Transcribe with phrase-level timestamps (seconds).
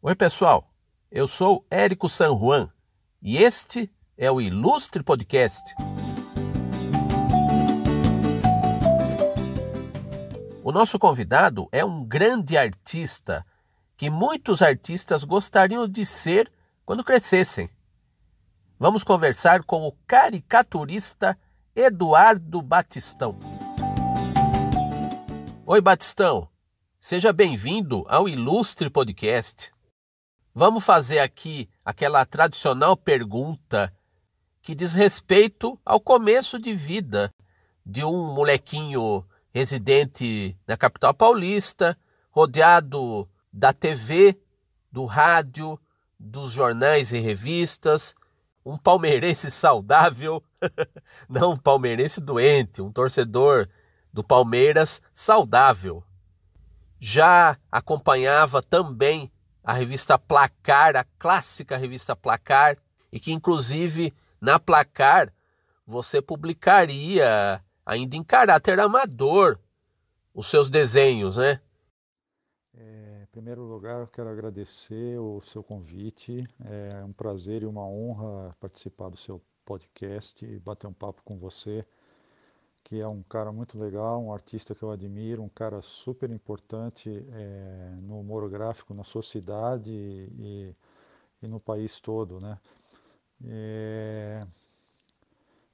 [0.00, 0.72] Oi, pessoal.
[1.10, 2.70] Eu sou Érico San Juan
[3.20, 5.74] e este é o Ilustre Podcast.
[10.62, 13.44] O nosso convidado é um grande artista
[13.96, 16.48] que muitos artistas gostariam de ser
[16.86, 17.68] quando crescessem.
[18.78, 21.36] Vamos conversar com o caricaturista
[21.74, 23.36] Eduardo Batistão.
[25.66, 26.48] Oi, Batistão.
[27.00, 29.76] Seja bem-vindo ao Ilustre Podcast.
[30.60, 33.94] Vamos fazer aqui aquela tradicional pergunta
[34.60, 37.32] que diz respeito ao começo de vida
[37.86, 41.96] de um molequinho residente na capital paulista,
[42.28, 44.36] rodeado da TV,
[44.90, 45.78] do rádio,
[46.18, 48.12] dos jornais e revistas,
[48.66, 50.42] um palmeirense saudável,
[51.30, 53.68] não um palmeirense doente, um torcedor
[54.12, 56.02] do Palmeiras saudável.
[56.98, 59.30] Já acompanhava também
[59.68, 62.78] a revista Placar, a clássica revista Placar,
[63.12, 65.30] e que inclusive na Placar
[65.86, 69.58] você publicaria, ainda em caráter amador,
[70.32, 71.60] os seus desenhos, né?
[72.74, 76.48] É, em primeiro lugar, eu quero agradecer o seu convite.
[76.64, 81.38] É um prazer e uma honra participar do seu podcast e bater um papo com
[81.38, 81.84] você
[82.88, 87.10] que é um cara muito legal, um artista que eu admiro, um cara super importante
[87.32, 90.74] é, no humor gráfico na sua cidade e,
[91.42, 92.58] e no país todo, né?
[93.44, 94.46] É,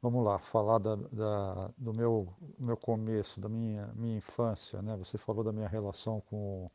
[0.02, 4.96] vamos lá, falar da, da, do meu, meu começo, da minha, minha infância, né?
[4.96, 6.68] Você falou da minha relação com,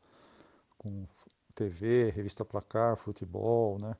[0.78, 1.06] com
[1.54, 3.94] TV, revista Placar, futebol, né?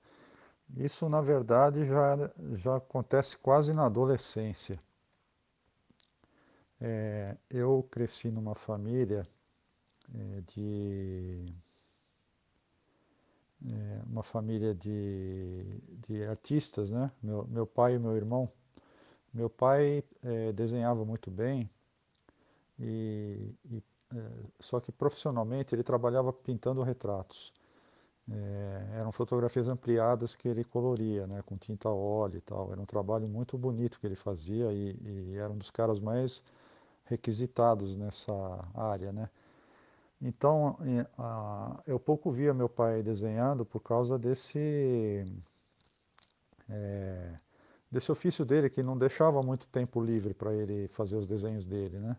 [0.78, 2.16] Isso, na verdade, já,
[2.54, 4.80] já acontece quase na adolescência.
[6.80, 9.26] É, eu cresci numa família
[10.14, 11.54] é, de
[13.66, 15.64] é, uma família de,
[16.06, 17.10] de artistas, né?
[17.22, 18.50] Meu, meu pai e meu irmão.
[19.32, 21.70] Meu pai é, desenhava muito bem
[22.78, 23.82] e, e
[24.14, 27.52] é, só que profissionalmente ele trabalhava pintando retratos.
[28.30, 32.72] É, eram fotografias ampliadas que ele coloria, né, com tinta óleo e tal.
[32.72, 34.96] Era um trabalho muito bonito que ele fazia e,
[35.32, 36.42] e era um dos caras mais
[37.10, 38.32] requisitados nessa
[38.74, 39.28] área, né?
[40.22, 40.78] Então,
[41.86, 45.24] eu pouco via meu pai desenhando por causa desse
[46.68, 47.32] é,
[47.90, 51.98] desse ofício dele que não deixava muito tempo livre para ele fazer os desenhos dele,
[51.98, 52.16] né?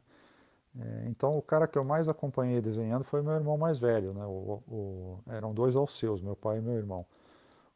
[0.80, 4.26] É, então, o cara que eu mais acompanhei desenhando foi meu irmão mais velho, né?
[4.26, 7.06] O, o, eram dois Alceus, meu pai e meu irmão.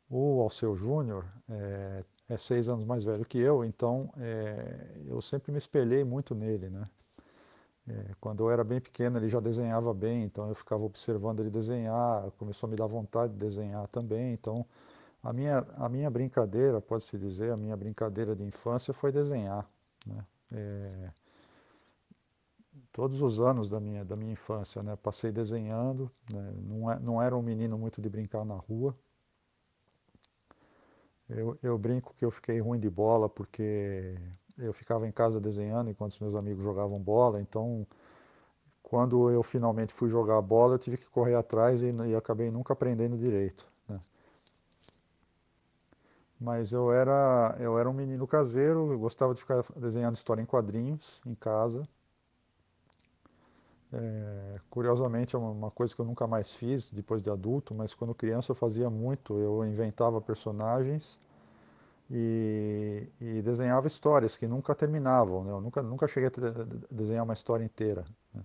[0.10, 4.12] O Alceu Júnior é, é, seis anos mais velho que eu, então
[5.08, 6.88] eu sempre me espelhei muito nele, né?
[7.88, 11.52] É, quando eu era bem pequeno, ele já desenhava bem, então eu ficava observando ele
[11.52, 14.34] desenhar, começou a me dar vontade de desenhar também.
[14.34, 14.66] Então,
[15.22, 19.70] a minha, a minha brincadeira, pode-se dizer, a minha brincadeira de infância foi desenhar.
[20.06, 20.26] Né?
[20.52, 21.12] É,
[22.92, 24.96] todos os anos da minha, da minha infância, né?
[24.96, 26.54] passei desenhando, né?
[26.64, 28.96] não, é, não era um menino muito de brincar na rua.
[31.28, 34.16] Eu, eu brinco que eu fiquei ruim de bola porque
[34.58, 37.86] eu ficava em casa desenhando enquanto os meus amigos jogavam bola, então
[38.82, 42.74] quando eu finalmente fui jogar bola, eu tive que correr atrás e, e acabei nunca
[42.74, 43.66] aprendendo direito.
[43.88, 44.00] Né?
[46.40, 50.46] Mas eu era, eu era um menino caseiro, eu gostava de ficar desenhando história em
[50.46, 51.88] quadrinhos em casa.
[53.92, 58.14] É, curiosamente é uma coisa que eu nunca mais fiz depois de adulto, mas quando
[58.14, 59.38] criança eu fazia muito.
[59.40, 61.20] Eu inventava personagens
[62.10, 65.44] e, e, desenhava histórias que nunca terminavam.
[65.44, 65.52] Né?
[65.52, 68.06] Eu nunca, nunca cheguei a desenhar uma história inteira.
[68.34, 68.42] Né?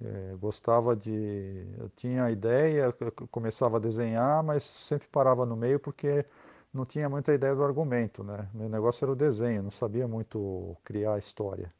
[0.00, 1.64] É, gostava de.
[1.78, 2.92] Eu tinha a ideia,
[3.30, 6.26] começava a desenhar, mas sempre parava no meio porque
[6.74, 8.24] não tinha muita ideia do argumento.
[8.24, 8.48] Né?
[8.52, 11.72] Meu negócio era o desenho, não sabia muito criar a história.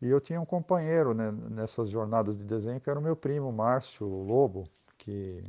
[0.00, 3.52] E eu tinha um companheiro né, nessas jornadas de desenho que era o meu primo,
[3.52, 4.68] Márcio Lobo,
[4.98, 5.44] que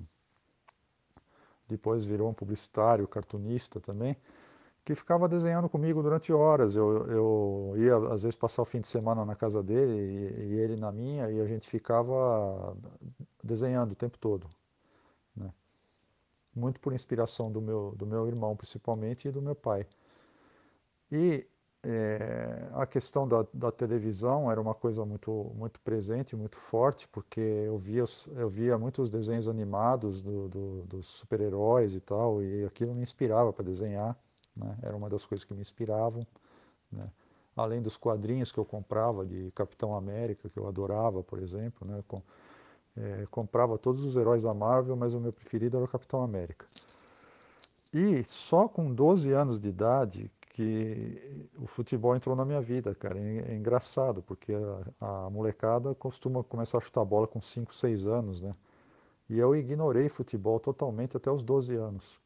[1.67, 4.15] depois virou um publicitário, cartunista também
[4.85, 6.75] que ficava desenhando comigo durante horas.
[6.75, 10.59] Eu, eu ia, às vezes, passar o fim de semana na casa dele e, e
[10.59, 12.75] ele na minha, e a gente ficava
[13.43, 14.49] desenhando o tempo todo.
[15.35, 15.51] Né?
[16.55, 19.87] Muito por inspiração do meu, do meu irmão, principalmente, e do meu pai.
[21.11, 21.47] E
[21.83, 27.39] é, a questão da, da, televisão era uma coisa muito, muito presente, muito forte, porque
[27.39, 28.03] eu via,
[28.35, 33.51] eu via muitos desenhos animados do, do, dos super-heróis e tal, e aquilo me inspirava
[33.53, 34.17] para desenhar.
[34.55, 34.77] Né?
[34.81, 36.25] Era uma das coisas que me inspiravam.
[36.91, 37.09] Né?
[37.55, 41.87] Além dos quadrinhos que eu comprava de Capitão América, que eu adorava, por exemplo.
[41.87, 42.03] Né?
[42.07, 42.21] Com,
[42.95, 46.65] É, comprava todos os heróis da Marvel, mas o meu preferido era o Capitão América.
[47.91, 53.19] E só com 12 anos de idade que o futebol entrou na minha vida, cara.
[53.19, 54.53] É, é engraçado, porque
[55.01, 58.55] a, a, molecada costuma começar a chutar bola com 5, 6 anos, né?
[59.29, 62.19] E eu ignorei futebol totalmente até os 12 anos.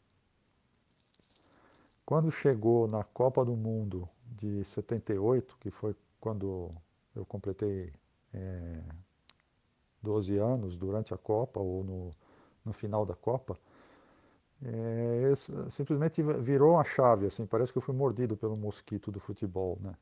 [2.07, 6.71] Quando chegou na Copa do Mundo de 78, que foi quando
[7.13, 7.91] eu completei
[8.33, 8.81] é,
[10.01, 12.11] 12 anos durante a Copa ou no,
[12.63, 13.57] no final da Copa,
[14.63, 15.33] é,
[15.69, 19.93] simplesmente virou uma chave, assim, parece que eu fui mordido pelo mosquito do futebol, né?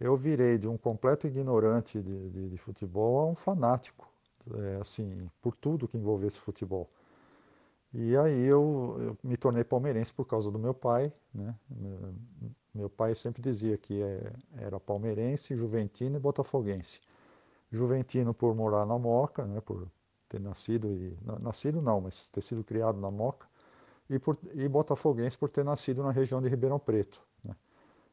[0.00, 4.10] Eu virei de um completo ignorante de, de, de futebol a um fanático,
[4.50, 6.88] é, assim, por tudo que envolvesse futebol.
[7.94, 11.54] E aí eu, eu, me tornei palmeirense por causa do meu pai, né?
[12.74, 17.00] Meu pai sempre dizia que é, era palmeirense, juventino e botafoguense.
[17.70, 19.60] Juventino por morar na Moca, né?
[19.60, 19.88] Por
[20.28, 23.46] ter nascido e nascido não, mas ter sido criado na Moca
[24.08, 27.22] e, por, e botafoguense por ter nascido na região de Ribeirão Preto.
[27.44, 27.54] Né?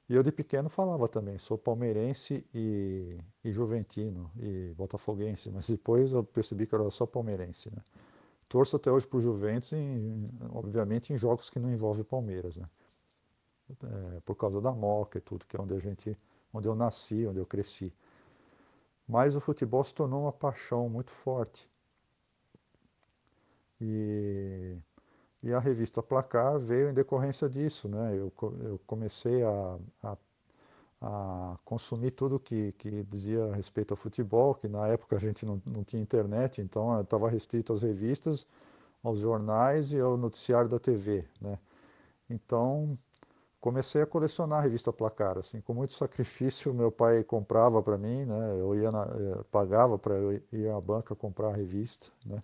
[0.09, 6.11] E eu de pequeno falava também, sou palmeirense e, e juventino e botafoguense, mas depois
[6.11, 7.69] eu percebi que eu era só palmeirense.
[7.73, 7.81] Né?
[8.51, 12.69] Torço até hoje para o Juventus, em, obviamente em jogos que não envolvem Palmeiras, né?
[13.81, 16.17] É, por causa da Moca e tudo, que é onde a gente,
[16.53, 17.93] onde eu nasci, onde eu cresci.
[19.07, 21.69] Mas o futebol se tornou uma paixão muito forte.
[23.79, 24.77] E
[25.43, 28.15] e a revista Placar veio em decorrência disso, né?
[28.15, 28.31] Eu,
[28.63, 30.17] eu comecei a, a,
[31.01, 35.45] a, consumir tudo que, que dizia a respeito ao futebol, que na época a gente
[35.45, 38.47] não, não tinha internet, então estava restrito às revistas,
[39.03, 41.57] aos jornais e ao noticiário da TV, né?
[42.29, 42.97] Então
[43.59, 48.25] comecei a colecionar a revista Placar, assim, com muito sacrifício meu pai comprava para mim,
[48.25, 48.59] né?
[48.59, 52.43] Eu ia na, eh, pagava para eu ir à banca comprar a revista, né?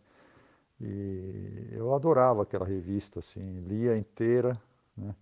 [0.81, 4.59] E eu adorava aquela revista, assim, lia inteira,
[4.95, 5.15] né?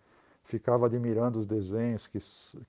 [0.45, 2.19] Ficava admirando os desenhos, que,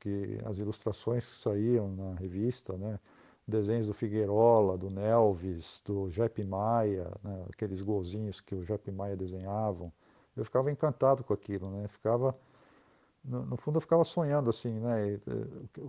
[0.01, 2.99] que, as ilustrações que saíam na revista, né?
[3.47, 7.45] desenhos do Figueirola, do Nelvis, do Jepp Maia, né?
[7.53, 9.93] aqueles golzinhos que o Jepp Maia desenhavam.
[10.35, 11.87] Eu ficava encantado com aquilo, né?
[11.87, 12.37] ficava,
[13.23, 15.21] no, no fundo eu ficava sonhando assim, né?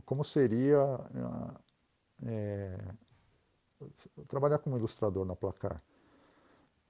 [0.06, 1.00] como seria
[2.26, 2.78] é,
[4.28, 5.82] trabalhar como ilustrador na Placar.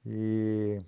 [0.06, 0.82] E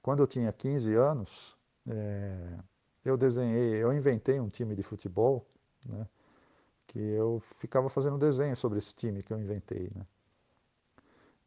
[0.00, 1.56] quando eu tinha 15 anos,
[1.88, 2.58] é,
[3.06, 5.46] eu desenhei, eu inventei um time de futebol,
[5.84, 6.06] né,
[6.88, 10.06] que eu ficava fazendo desenho sobre esse time que eu inventei, né.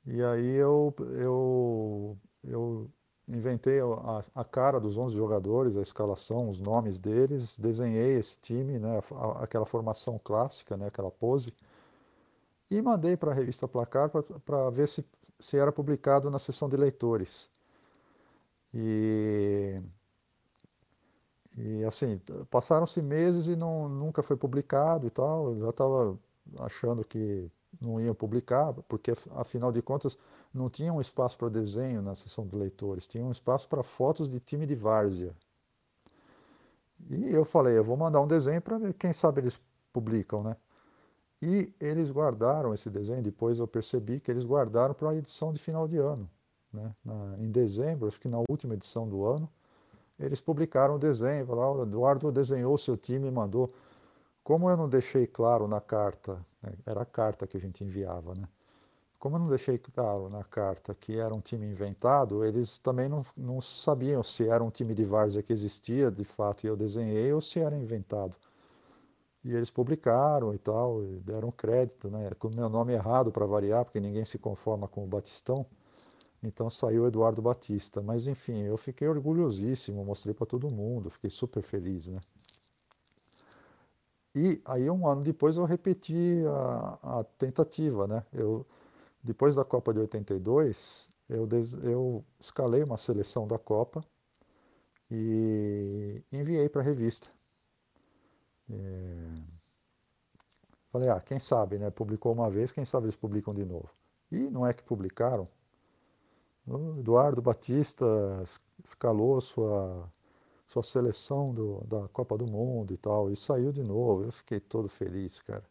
[0.05, 2.89] E aí eu, eu, eu
[3.27, 8.79] inventei a, a, cara dos 11 jogadores, a escalação, os nomes deles, desenhei esse time,
[8.79, 11.53] né, a, aquela formação clássica, né, aquela pose,
[12.71, 15.05] e mandei para a revista Placar para ver se,
[15.39, 17.51] se era publicado na seção de leitores.
[18.73, 19.81] E,
[21.59, 25.49] e assim, passaram-se meses e não, nunca foi publicado e tal.
[25.51, 26.19] Eu já estava
[26.59, 27.51] achando que
[27.81, 30.17] não iam publicar, porque afinal de contas
[30.53, 34.29] não tinha um espaço para desenho na seção de leitores, tinha um espaço para fotos
[34.29, 35.35] de time de várzea.
[37.09, 39.59] E eu falei, eu vou mandar um desenho para ver, quem sabe eles
[39.91, 40.55] publicam, né?
[41.41, 45.59] E eles guardaram esse desenho, depois eu percebi que eles guardaram para a edição de
[45.59, 46.29] final de ano.
[46.71, 46.93] Né?
[47.03, 49.49] Na, em dezembro, acho que na última edição do ano,
[50.19, 53.69] eles publicaram o desenho, falaram, o Eduardo desenhou seu time e mandou.
[54.43, 56.73] Como eu não deixei claro na carta, né?
[56.85, 58.47] era a carta que a gente enviava, né?
[59.19, 63.25] Como eu não deixei claro na carta que era um time inventado, eles também não,
[63.35, 67.31] não sabiam se era um time de várzea que existia de fato e eu desenhei
[67.33, 68.33] ou se era inventado.
[69.43, 72.29] E eles publicaram e tal, e deram crédito, né?
[72.39, 75.65] Com o meu nome errado para variar, porque ninguém se conforma com o Batistão.
[76.41, 78.01] Então saiu Eduardo Batista.
[78.01, 82.19] Mas enfim, eu fiquei orgulhosíssimo, mostrei para todo mundo, fiquei super feliz, né?
[84.35, 88.23] E aí um ano depois eu repeti a, a tentativa, né?
[88.31, 88.65] Eu,
[89.23, 94.03] depois da Copa de 82, eu, des, eu escalei uma seleção da Copa
[95.11, 97.29] e enviei para a revista.
[98.69, 99.59] É...
[100.91, 101.89] Falei, ah, quem sabe, né?
[101.91, 103.89] Publicou uma vez, quem sabe eles publicam de novo.
[104.31, 105.47] E não é que publicaram.
[106.69, 108.05] O Eduardo Batista
[108.83, 110.07] escalou sua,
[110.67, 114.25] sua seleção do, da Copa do Mundo e tal, e saiu de novo.
[114.25, 115.63] Eu fiquei todo feliz, cara.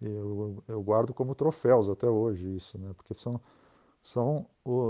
[0.00, 2.92] Eu, eu guardo como troféus até hoje isso, né?
[2.96, 3.40] Porque são,
[4.02, 4.46] são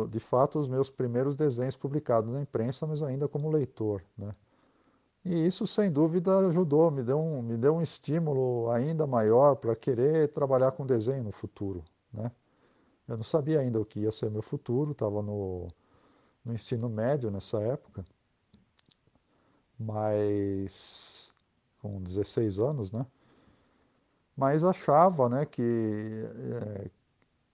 [0.09, 4.33] de fato os meus primeiros desenhos publicados na imprensa, mas ainda como leitor, né?
[5.25, 9.77] E isso, sem dúvida, ajudou, me deu um, me deu um estímulo ainda maior para
[9.77, 11.85] querer trabalhar com desenho no futuro.
[12.13, 12.31] Né?
[13.09, 15.69] Eu não sabia ainda o que ia ser meu futuro, estava no,
[16.45, 18.05] no ensino médio nessa época,
[19.79, 21.35] mas
[21.81, 23.05] com 16 anos, né?
[24.37, 26.91] Mas achava, né, que é,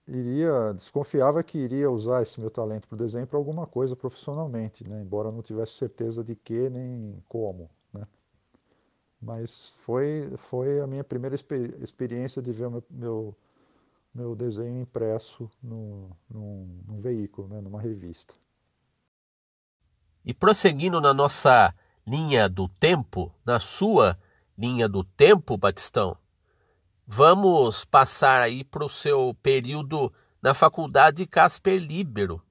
[0.07, 4.87] iria, desconfiava que iria usar esse meu talento para o desenho para alguma coisa profissionalmente,
[4.89, 5.01] né?
[5.01, 8.07] Embora não tivesse certeza de que nem como, né?
[9.21, 13.35] Mas foi, foi a minha primeira experi experiência de ver meu, meu,
[14.19, 17.61] meu desenho impresso no, num, num veículo, né?
[17.61, 18.33] numa revista.
[20.25, 21.73] E prosseguindo na nossa
[22.05, 24.19] linha do tempo, na sua
[24.57, 26.17] linha do tempo, Batistão,
[27.07, 30.11] vamos passar aí para o seu período
[30.41, 32.41] na faculdade Casper Libero.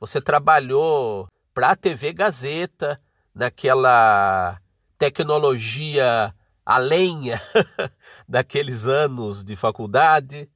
[0.00, 3.00] Você trabalhou para a TV Gazeta,
[3.32, 4.60] naquela
[4.98, 6.34] tecnologia
[6.68, 7.40] a lenha
[8.28, 10.46] daqueles anos de faculdade,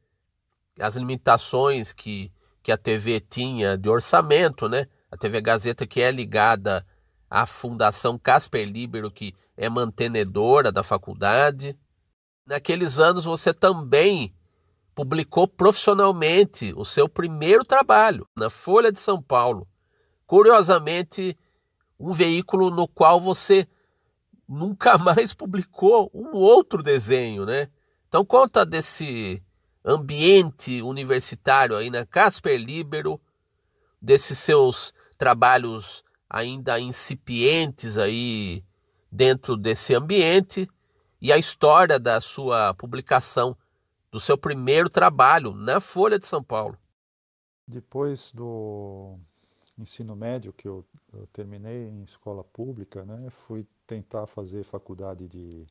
[0.79, 2.31] as limitações que,
[2.63, 4.89] que a TV tinha de orçamento, né?
[5.11, 6.87] A TV Gazeta que é ligada
[7.31, 11.75] à Fundação Casper Libero, que é mantenedora da faculdade.
[12.47, 14.35] Naqueles anos você também
[14.95, 19.67] publicou profissionalmente o seu primeiro trabalho na Folha de São Paulo.
[20.27, 21.35] Curiosamente,
[21.99, 23.67] um veículo no qual você
[24.49, 27.69] nunca mais publicou um outro desenho, né?
[28.09, 29.43] Então conta desse
[29.85, 33.21] ambiente universitário aí na Casper Libero,
[34.01, 38.65] desses seus trabalhos ainda incipientes aí
[39.11, 40.69] dentro desse ambiente
[41.21, 43.57] e a história da sua publicação
[44.11, 46.77] do seu primeiro trabalho na Folha de São Paulo.
[47.67, 49.19] Depois do
[49.79, 55.67] ensino médio que eu, eu terminei em escola pública, né, fui tentar fazer faculdade de,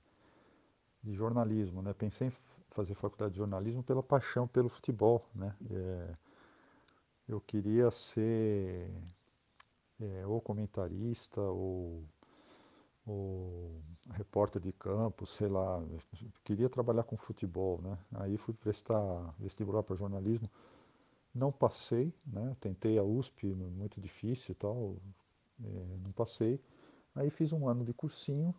[1.04, 1.94] de jornalismo, né?
[1.94, 2.32] Pensei em
[2.70, 5.56] fazer faculdade de jornalismo pela paixão pelo futebol, né?
[5.72, 6.16] É,
[7.28, 8.92] eu queria ser
[10.00, 12.04] é, ou comentarista ou,
[13.06, 15.82] ou repórter de campo, sei lá.
[16.44, 17.98] Queria trabalhar com futebol, né?
[18.14, 20.50] Aí fui prestar vestibular para jornalismo
[21.34, 22.56] não passei, né?
[22.60, 24.98] Tentei a USP, muito difícil e tal,
[25.64, 26.60] é, não passei.
[27.16, 28.54] Aí fiz um ano de cursinho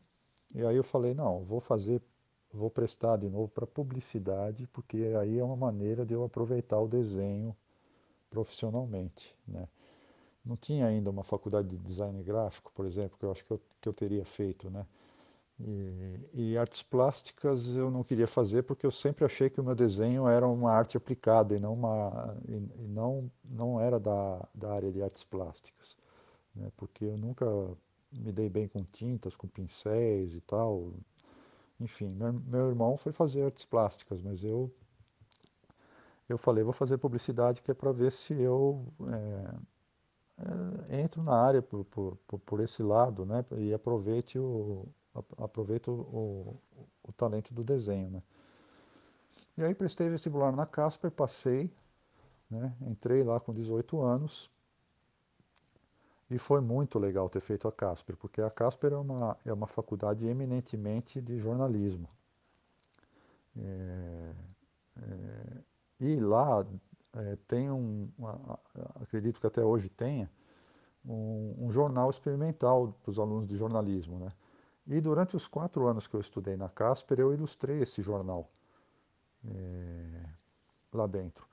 [0.54, 2.02] e aí eu falei, não, vou fazer,
[2.52, 6.88] vou prestar de novo para publicidade, porque aí é uma maneira de eu aproveitar o
[6.88, 7.56] desenho
[8.28, 9.68] profissionalmente, né?
[10.44, 13.60] Não tinha ainda uma faculdade de design gráfico, por exemplo, que eu acho que eu,
[13.80, 14.84] que eu teria feito, né?
[15.60, 19.74] E, e, artes plásticas eu não queria fazer porque eu sempre achei que o meu
[19.74, 24.72] desenho era uma arte aplicada e não uma e, e não não era da, da
[24.72, 25.96] área de artes plásticas,
[26.54, 26.72] né?
[26.76, 27.46] Porque eu nunca
[28.12, 30.92] me dei bem com tintas, com pincéis e tal.
[31.80, 32.10] Enfim,
[32.46, 34.70] meu, irmão foi fazer artes plásticas, mas eu
[36.28, 38.86] eu falei vou fazer publicidade que é para ver se eu
[40.38, 43.44] é, é, entro na área por, por, por, esse lado, né?
[43.58, 44.86] E aproveite o
[45.36, 48.22] aproveito o, o, o talento do desenho, né?
[49.58, 51.70] E aí prestei vestibular na Casper, passei,
[52.50, 52.74] né?
[52.82, 54.50] Entrei lá com 18 anos
[56.32, 59.66] e foi muito legal ter feito a Casper, porque a Casper é uma, é uma
[59.66, 62.08] faculdade eminentemente de jornalismo.
[63.56, 64.32] É,
[64.96, 65.62] é,
[66.00, 66.66] e lá
[67.14, 68.08] é, tem um,
[69.00, 70.30] acredito que até hoje tenha,
[71.04, 74.18] um, um jornal experimental para os alunos de jornalismo.
[74.18, 74.32] Né?
[74.86, 78.50] E durante os quatro anos que eu estudei na Casper, eu ilustrei esse jornal
[79.44, 80.28] é,
[80.92, 81.46] lá dentro.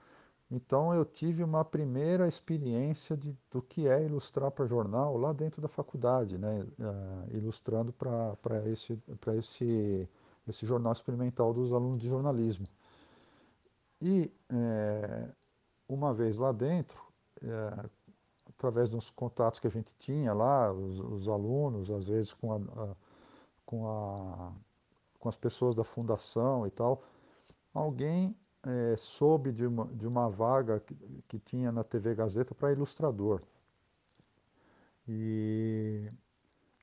[0.51, 5.61] Então eu tive uma primeira experiência de, do que é ilustrar para jornal lá dentro
[5.61, 6.65] da faculdade, né?
[6.79, 8.99] Uh, ilustrando para esse,
[9.37, 10.09] esse,
[10.47, 12.67] esse jornal experimental dos alunos de jornalismo.
[14.01, 15.29] E é,
[15.87, 16.99] uma vez lá dentro,
[17.43, 17.89] é,
[18.47, 22.55] através dos contatos que a gente tinha lá, os, os alunos, às vezes com, a,
[22.55, 22.95] a,
[23.65, 24.51] com, a,
[25.19, 27.03] com as pessoas da fundação e tal,
[27.73, 30.95] alguém é, soube de uma, de uma vaga que,
[31.27, 33.41] que tinha na TV Gazeta para ilustrador.
[35.07, 36.07] E,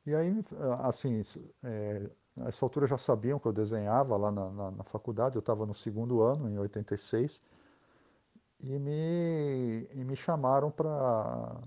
[0.04, 0.44] e aí,
[0.82, 1.22] assim,
[1.62, 5.66] é, nessa altura já sabiam que eu desenhava lá na, na, na faculdade, eu estava
[5.66, 7.42] no segundo ano, em 86,
[8.60, 11.60] e me, e me chamaram para.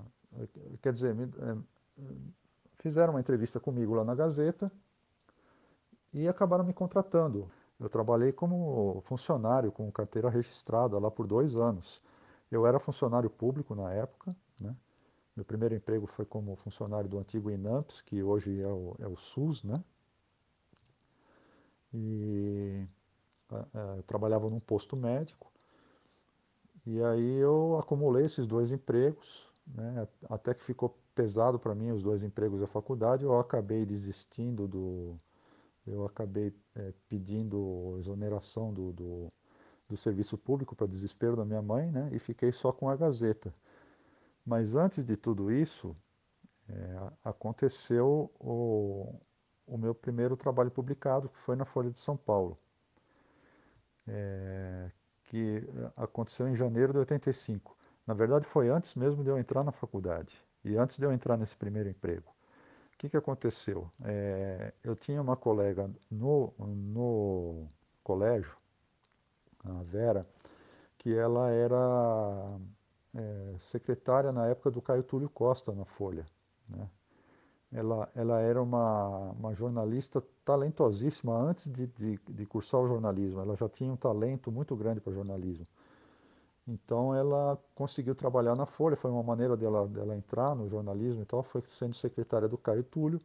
[0.82, 1.58] Quer dizer, me, é,
[2.75, 4.72] fizeram uma entrevista comigo lá na Gazeta
[6.13, 7.50] e acabaram me contratando.
[7.79, 12.03] Eu trabalhei como funcionário com carteira registrada lá por dois anos.
[12.51, 14.75] Eu era funcionário público na época, né?
[15.36, 19.15] Meu primeiro emprego foi como funcionário do antigo INAMPS, que hoje é o, é o
[19.15, 19.81] SUS, né?
[21.93, 22.86] E
[24.05, 25.51] trabalhava num posto médico.
[26.86, 32.01] E aí eu acumulei esses dois empregos, né, até que ficou pesado para mim os
[32.01, 35.17] dois empregos da faculdade, eu acabei desistindo do.
[35.86, 39.33] Eu acabei é, pedindo exoneração do, do,
[39.88, 43.53] do serviço público para desespero da minha mãe, né, e fiquei só com a Gazeta.
[44.45, 45.95] Mas antes de tudo isso,
[46.67, 49.19] é, aconteceu o,
[49.65, 52.57] o meu primeiro trabalho publicado, que foi na Folha de São Paulo,
[54.07, 54.91] é,
[55.25, 55.63] que
[55.95, 57.77] aconteceu em janeiro de 85.
[58.05, 61.38] Na verdade, foi antes mesmo de eu entrar na faculdade e antes de eu entrar
[61.38, 62.33] nesse primeiro emprego.
[63.00, 63.89] Que, que aconteceu?
[64.03, 67.65] É, eu tinha uma colega no, no
[68.03, 68.58] colégio,
[69.63, 70.27] a Vera,
[70.98, 72.60] que ela era
[73.15, 76.25] é, secretária na época do Caio Túlio Costa na Folha.
[76.68, 76.89] Né?
[77.72, 83.39] Ela, ela era uma, uma jornalista talentosíssima antes de, de, de cursar o jornalismo.
[83.39, 85.65] Ela já tinha um talento muito grande para jornalismo.
[86.70, 91.26] Então ela conseguiu trabalhar na Folha, foi uma maneira dela, dela entrar no jornalismo e
[91.26, 93.20] tal, foi sendo secretária do Caio Túlio.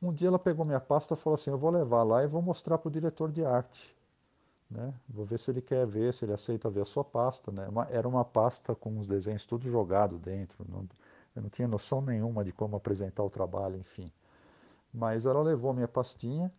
[0.00, 2.40] Um dia ela pegou minha pasta e falou assim, eu vou levar lá e vou
[2.40, 3.94] mostrar para o diretor de arte.
[4.70, 4.92] Né?
[5.06, 7.52] Vou ver se ele quer ver, se ele aceita ver a sua pasta.
[7.52, 7.68] Né?
[7.68, 10.64] Uma, era uma pasta com os desenhos tudo jogado dentro.
[10.68, 10.86] Não,
[11.34, 14.10] eu não tinha noção nenhuma de como apresentar o trabalho, enfim.
[14.92, 16.50] Mas ela levou minha pastinha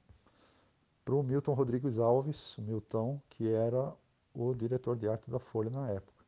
[1.03, 3.93] para o Milton Rodrigues Alves, o Milton, que era
[4.37, 6.23] o diretor de arte da Folha na época.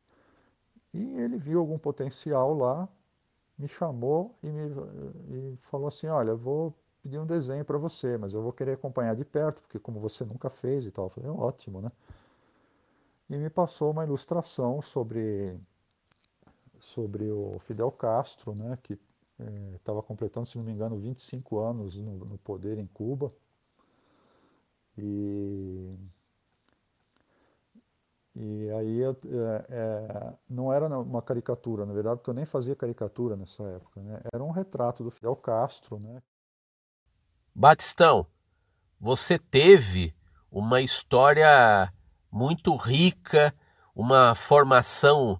[0.92, 2.88] E ele viu algum potencial lá,
[3.56, 4.62] me chamou e, me,
[5.28, 9.14] e falou assim, olha, vou pedir um desenho para você, mas eu vou querer acompanhar
[9.14, 11.06] de perto, porque como você nunca fez e tal.
[11.06, 11.90] Eu falei, ótimo, né?
[13.28, 15.56] E me passou uma ilustração sobre,
[16.80, 18.98] sobre o Fidel Castro, né, que
[19.76, 23.32] estava é, completando, se não me engano, 25 anos no, no poder em Cuba.
[24.98, 25.94] E
[28.42, 33.36] e aí é, é, não era uma caricatura, na verdade, porque eu nem fazia caricatura
[33.36, 34.18] nessa época, né?
[34.32, 36.22] Era um retrato do Fidel Castro, né?
[37.54, 38.26] Batistão,
[38.98, 40.14] você teve
[40.50, 41.92] uma história
[42.32, 43.54] muito rica,
[43.94, 45.38] uma formação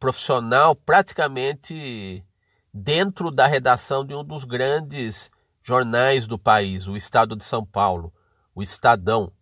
[0.00, 2.26] profissional praticamente
[2.74, 5.30] dentro da redação de um dos grandes
[5.62, 8.12] jornais do país, o Estado de São Paulo,
[8.52, 9.32] o Estadão.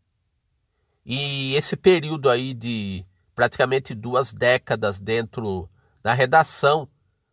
[1.11, 3.03] E esse período aí de
[3.35, 5.67] praticamente duas décadas dentro
[6.03, 6.87] da redação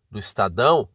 [0.10, 0.88] do Estadão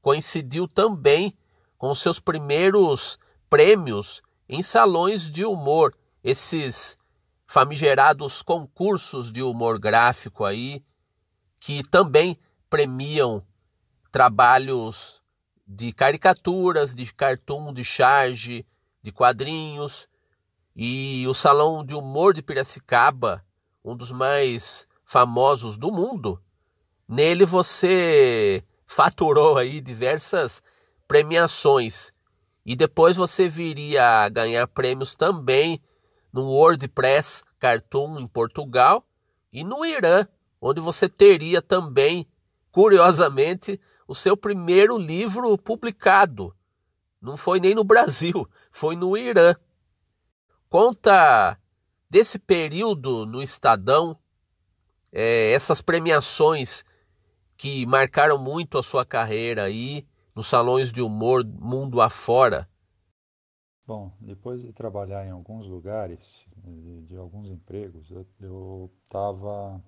[0.00, 1.36] coincidiu também
[1.76, 3.18] com seus primeiros
[3.50, 6.96] prêmios em salões de humor, esses
[7.46, 10.82] famigerados concursos de humor gráfico aí,
[11.60, 12.38] que também
[12.70, 13.46] premiam
[14.10, 15.22] trabalhos
[15.66, 18.66] de caricaturas, de cartoon, de charge,
[19.02, 20.08] de quadrinhos,
[20.76, 23.44] e o Salão de Humor de Piracicaba,
[23.84, 26.40] um dos mais famosos do mundo,
[27.08, 30.62] nele você faturou aí diversas
[31.06, 32.12] premiações.
[32.66, 35.80] E depois você viria a ganhar prêmios também
[36.32, 39.06] no WordPress Cartoon em Portugal
[39.52, 40.26] e no Irã,
[40.60, 42.26] onde você teria também,
[42.72, 46.54] curiosamente, o seu primeiro livro publicado.
[47.20, 49.54] Não foi nem no Brasil, foi no Irã.
[50.74, 51.56] Conta
[52.10, 54.18] desse período no Estadão,
[55.12, 56.84] é, essas premiações
[57.56, 62.68] que marcaram muito a sua carreira aí nos salões de humor mundo afora.
[63.86, 68.10] Bom, depois de trabalhar em alguns lugares, de, de alguns empregos,
[68.40, 69.80] eu estava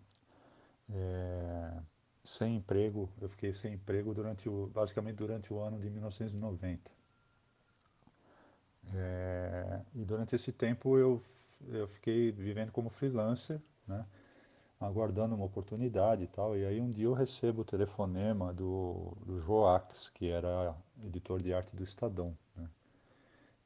[0.88, 1.82] é,
[2.22, 6.95] sem emprego, eu fiquei sem emprego durante o, basicamente durante o ano de 1990.
[8.94, 11.22] É, e durante esse tempo eu,
[11.68, 14.04] eu fiquei vivendo como freelancer, né?
[14.80, 16.56] aguardando uma oportunidade e tal.
[16.56, 21.52] E aí um dia eu recebo o telefonema do, do Joax, que era editor de
[21.52, 22.36] arte do Estadão.
[22.56, 22.68] Né?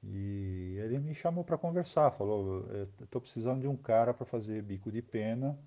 [0.03, 2.65] E ele me chamou para conversar, falou,
[3.03, 5.59] estou precisando de um cara para fazer bico de pena.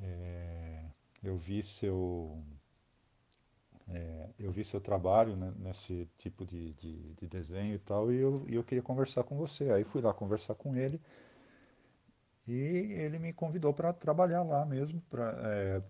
[0.00, 0.84] É,
[1.22, 2.40] eu vi seu
[3.90, 8.16] é, eu vi seu trabalho né, nesse tipo de, de, de, desenho e tal, e
[8.16, 9.70] eu, eu queria conversar com você.
[9.70, 11.00] Aí fui lá conversar com ele
[12.46, 15.00] e ele me convidou para trabalhar lá mesmo.
[15.08, 15.82] Pra, é,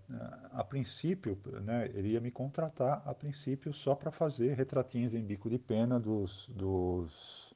[0.52, 5.50] a princípio, né, ele ia me contratar a princípio só para fazer retratinhos em bico
[5.50, 7.52] de pena dos, dos,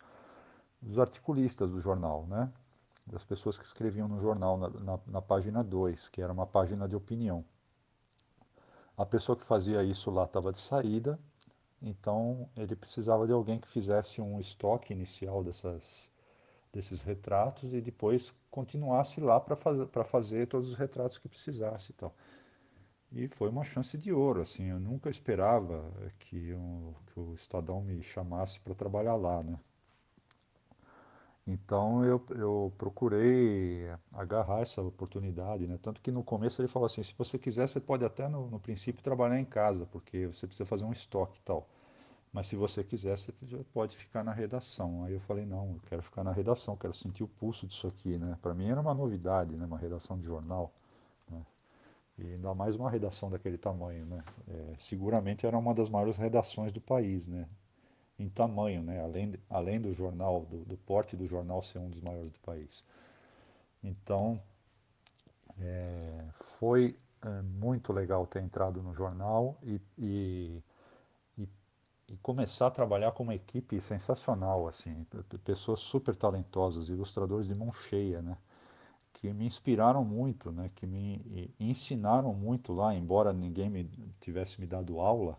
[0.80, 2.52] dos articulistas do jornal, né?
[3.06, 6.88] das pessoas que escreviam no jornal na, na, na página 2, que era uma página
[6.88, 7.44] de opinião.
[9.02, 11.18] A pessoa que fazia isso lá estava de saída,
[11.82, 16.08] então ele precisava de alguém que fizesse um estoque inicial dessas,
[16.72, 22.12] desses retratos e depois continuasse lá para fazer, fazer todos os retratos que precisasse e.
[23.10, 25.82] E foi uma chance de ouro, assim, eu nunca esperava
[26.20, 29.58] que, um, que o Estadão me chamasse para trabalhar lá, né?
[31.46, 35.78] Então eu, eu procurei agarrar essa oportunidade, né?
[35.82, 38.60] Tanto que no começo ele falou assim, se você quiser você pode até no, no
[38.60, 41.68] princípio trabalhar em casa, porque você precisa fazer um estoque e tal.
[42.32, 43.32] Mas se você quiser, você
[43.74, 45.04] pode ficar na redação.
[45.04, 48.18] Aí eu falei, não, eu quero ficar na redação, quero sentir o pulso disso aqui,
[48.18, 48.38] né?
[48.40, 49.66] Para mim era uma novidade, né?
[49.66, 50.72] Uma redação de jornal.
[51.30, 51.44] Né?
[52.18, 54.24] E ainda mais uma redação daquele tamanho, né?
[54.48, 57.46] É, seguramente era uma das maiores redações do país, né?
[58.18, 59.02] Em tamanho, né?
[59.02, 62.84] Além, além do jornal, do, do porte do jornal ser um dos maiores do país.
[63.82, 64.40] Então,
[65.58, 70.62] é, foi é, muito legal ter entrado no jornal e, e,
[71.38, 71.48] e,
[72.08, 75.06] e, começar a trabalhar com uma equipe sensacional, assim,
[75.44, 78.36] pessoas super talentosas, ilustradores de mão cheia, né?
[79.22, 83.88] que me inspiraram muito, né, que me ensinaram muito lá, embora ninguém me
[84.20, 85.38] tivesse me dado aula,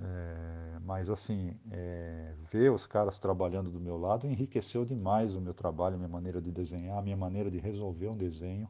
[0.00, 5.52] é, mas assim, é, ver os caras trabalhando do meu lado enriqueceu demais o meu
[5.54, 8.68] trabalho, a minha maneira de desenhar, a minha maneira de resolver um desenho.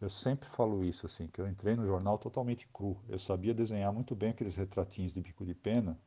[0.00, 2.96] Eu sempre falo isso, assim, que eu entrei no jornal totalmente cru.
[3.08, 5.98] Eu sabia desenhar muito bem aqueles retratinhos de bico de pena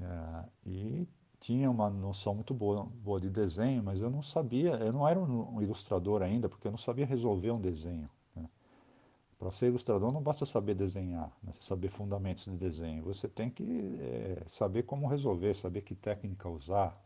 [0.00, 4.92] é, e tinha uma noção muito boa, boa de desenho, mas eu não sabia, eu
[4.92, 8.08] não era um ilustrador ainda, porque eu não sabia resolver um desenho.
[9.40, 11.50] Para ser ilustrador não basta saber desenhar, né?
[11.54, 17.02] saber fundamentos de desenho, você tem que é, saber como resolver, saber que técnica usar,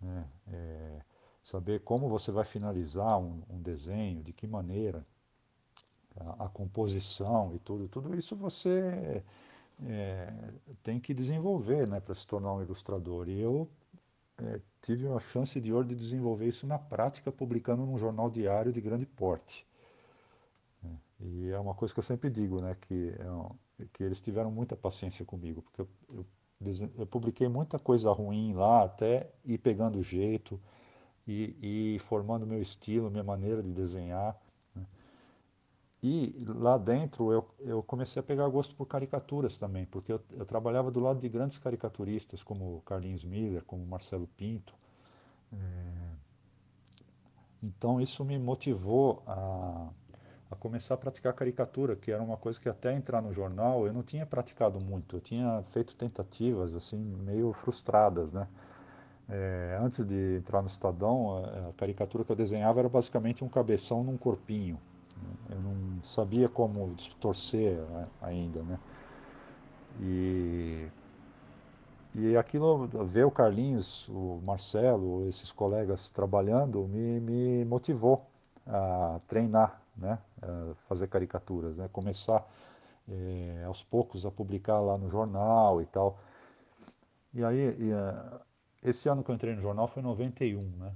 [0.00, 0.28] né?
[0.48, 1.00] é,
[1.40, 5.06] saber como você vai finalizar um, um desenho, de que maneira,
[6.16, 9.22] a, a, composição e tudo, tudo isso você
[9.86, 10.34] é,
[10.82, 13.28] tem que desenvolver né, para se tornar um ilustrador.
[13.28, 13.70] E eu
[14.80, 18.80] tive a chance de ouro de desenvolver isso na prática, publicando num jornal diário de
[18.80, 19.64] grande porte.
[21.20, 23.14] E é uma coisa que eu sempre digo, né, que,
[23.78, 26.26] é, que eles tiveram muita paciência comigo, porque eu, eu,
[26.98, 30.60] eu, publiquei muita coisa ruim lá, até ir pegando jeito
[31.26, 34.36] e, e formando meu estilo, minha maneira de desenhar.
[36.02, 40.44] E lá dentro eu, eu comecei a pegar gosto por caricaturas também, porque eu, eu
[40.44, 44.74] trabalhava do lado de grandes caricaturistas, como Carlinhos Miller, como Marcelo Pinto.
[45.52, 45.56] É...
[47.62, 49.88] Então isso me motivou a,
[50.52, 53.92] a começar a praticar caricatura, que era uma coisa que até entrar no jornal eu
[53.92, 55.16] não tinha praticado muito.
[55.16, 58.46] Eu tinha feito tentativas assim meio frustradas, né?
[59.28, 64.04] É, antes de entrar no Estadão, a, caricatura que eu desenhava era basicamente um cabeção
[64.04, 64.78] num corpinho.
[65.48, 67.78] Eu não sabia como distorcer
[68.20, 68.78] ainda, né?
[70.00, 70.88] E,
[72.14, 78.26] e aquilo, ver o Carlinhos, o Marcelo, esses colegas trabalhando, me, me motivou
[78.66, 80.18] a treinar, né?
[80.42, 81.88] A fazer caricaturas, né?
[81.92, 82.46] Começar
[83.08, 86.18] é, aos poucos a publicar lá no jornal e tal.
[87.34, 87.92] E aí, e,
[88.82, 90.92] esse ano que eu entrei no jornal foi 91, né?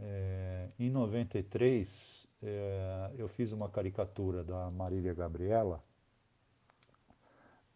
[0.00, 5.82] É, em 93, é, eu fiz uma caricatura da Marília Gabriela,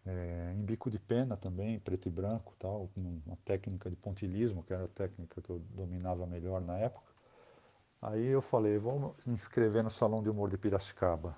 [0.05, 4.73] é, em bico de pena também, preto e branco, tal, uma técnica de pontilismo, que
[4.73, 7.12] era a técnica que eu dominava melhor na época.
[8.03, 11.37] Aí eu falei, vamos me inscrever no Salão de Humor de Piracicaba.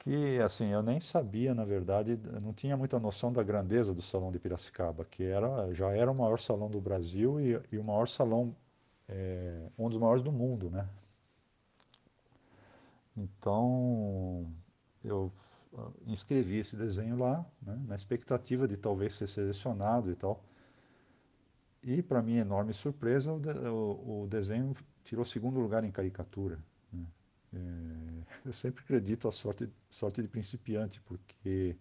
[0.00, 4.32] Que, assim, eu nem sabia, na verdade, não tinha muita noção da grandeza do Salão
[4.32, 8.08] de Piracicaba, que era, já era o maior salão do Brasil e, e o maior
[8.08, 8.54] salão,
[9.08, 10.88] é, um dos maiores do mundo, né?
[13.16, 14.52] Então,
[15.04, 15.32] eu
[15.76, 20.42] ah, inscrevi esse desenho lá, né, na expectativa de talvez ser selecionado e tal.
[21.88, 26.58] E, para minha enorme surpresa, o, o, o, desenho tirou segundo lugar em caricatura.
[26.92, 27.06] Né.
[27.54, 31.74] É, eu sempre acredito a sorte, sorte de principiante, porque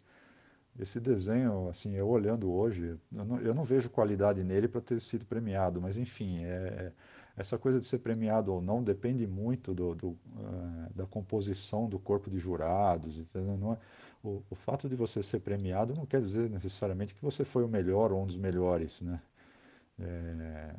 [0.80, 5.02] esse desenho, assim, eu olhando hoje, eu não, eu não vejo qualidade nele para ter
[5.02, 6.93] sido premiado, mas enfim, é,
[7.36, 10.17] essa coisa de ser premiado ou não depende muito do, do, uh,
[10.96, 13.22] da composição do corpo de jurados.
[13.36, 13.78] Não é,
[14.24, 17.67] o, o, fato de você ser premiado não quer dizer necessariamente que você foi o
[17.67, 19.02] melhor ou um dos melhores.
[19.02, 19.20] Né?
[20.00, 20.76] É,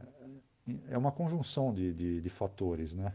[0.90, 2.94] é uma conjunção de, de, de fatores.
[2.94, 3.12] Né?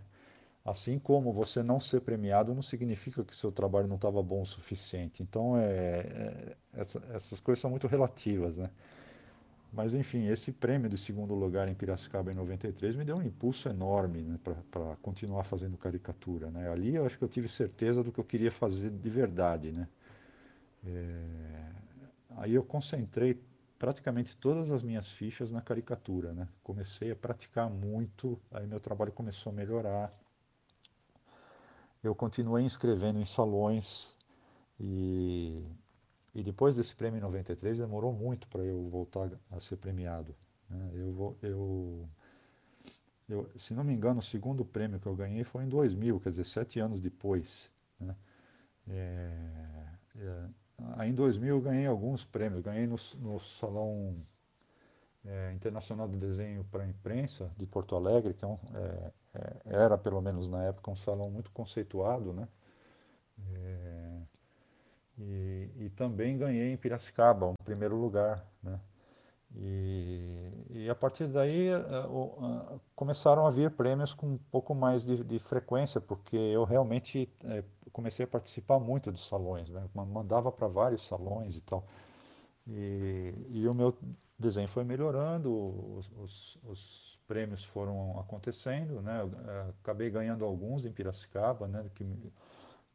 [0.66, 4.46] Assim como você não ser premiado não significa que seu trabalho não estava bom o
[4.46, 5.22] suficiente.
[5.22, 8.58] Então, é, é, essa, essas coisas são muito relativas.
[8.58, 8.70] Né?
[9.74, 13.68] Mas enfim, esse prêmio de segundo lugar em Piracicaba em 93 me deu um impulso
[13.68, 14.40] enorme né,
[14.70, 16.52] para continuar fazendo caricatura.
[16.52, 16.70] Né?
[16.70, 19.72] Ali eu acho que eu tive certeza do que eu queria fazer de verdade.
[19.72, 19.88] Né?
[20.86, 21.84] É...
[22.38, 23.40] Aí eu concentrei
[23.84, 26.48] praticamente todas as minhas fichas na caricatura, né?
[26.64, 30.10] Comecei a praticar muito, aí meu trabalho começou a melhorar.
[32.02, 34.16] Eu continuei inscrevendo em salões
[34.80, 35.62] e,
[36.34, 40.34] e depois desse prêmio em 93 demorou muito para eu voltar a ser premiado.
[40.70, 40.92] Né?
[40.94, 42.10] Eu, eu,
[43.28, 46.30] eu, se não me engano, o segundo prêmio que eu ganhei foi em 2000, quer
[46.30, 47.70] dizer, sete anos depois.
[48.00, 48.16] Né?
[48.88, 49.88] É,
[50.20, 50.46] é,
[50.98, 52.62] aí em 2000 eu ganhei alguns prêmios.
[52.62, 54.16] Ganhei no, no Salão
[55.26, 59.62] é, Internacional de Desenho para a Imprensa de Porto Alegre, que é um, é, é,
[59.66, 62.48] era, pelo menos na época, um salão muito conceituado, né?
[63.56, 64.22] É,
[65.18, 68.80] e, e, também ganhei em Piracicaba, um primeiro lugar, né?
[69.56, 75.06] E, e a partir daí uh, uh, começaram a vir prêmios com um pouco mais
[75.06, 79.88] de, de frequência, porque eu realmente uh, comecei a participar muito dos salões, né?
[79.94, 81.86] mandava para vários salões e tal.
[82.66, 83.96] E, e, o meu
[84.40, 85.52] desenho foi melhorando,
[85.98, 89.22] os, os, os prêmios foram acontecendo, né?
[89.22, 91.86] Eu, acabei ganhando alguns em Piracicaba, né?
[91.94, 92.32] Que,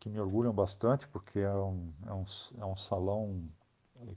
[0.00, 2.24] que me orgulham bastante, porque é um, é um,
[2.60, 3.46] é um salão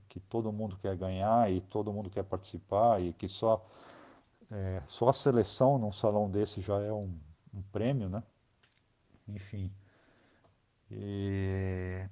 [0.09, 3.65] que todo mundo quer ganhar e todo mundo quer participar e que só,
[4.51, 7.17] é, só a seleção num salão desse já é um,
[7.53, 8.23] um prêmio, né?
[9.27, 9.71] Enfim.
[10.89, 12.05] E,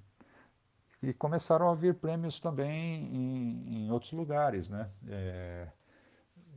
[1.04, 4.90] e, começaram a vir prêmios também em, em outros lugares, né?
[5.08, 5.68] É,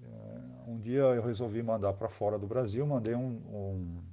[0.05, 4.12] é um dia eu resolvi mandar para fora do Brasil, mandei um, um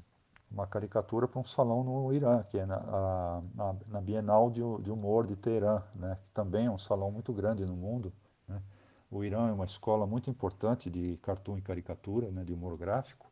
[0.52, 4.62] uma caricatura para um salão no Irã, que é na, a, na, na Bienal de,
[4.82, 8.12] de, Humor de Teherã, né, que também é um salão muito grande no mundo.
[8.48, 8.62] Né.
[9.12, 13.32] O Irã é uma escola muito importante de cartoon e caricatura, né, de humor gráfico,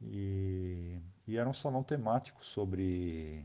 [0.00, 3.44] e, e era um salão temático sobre,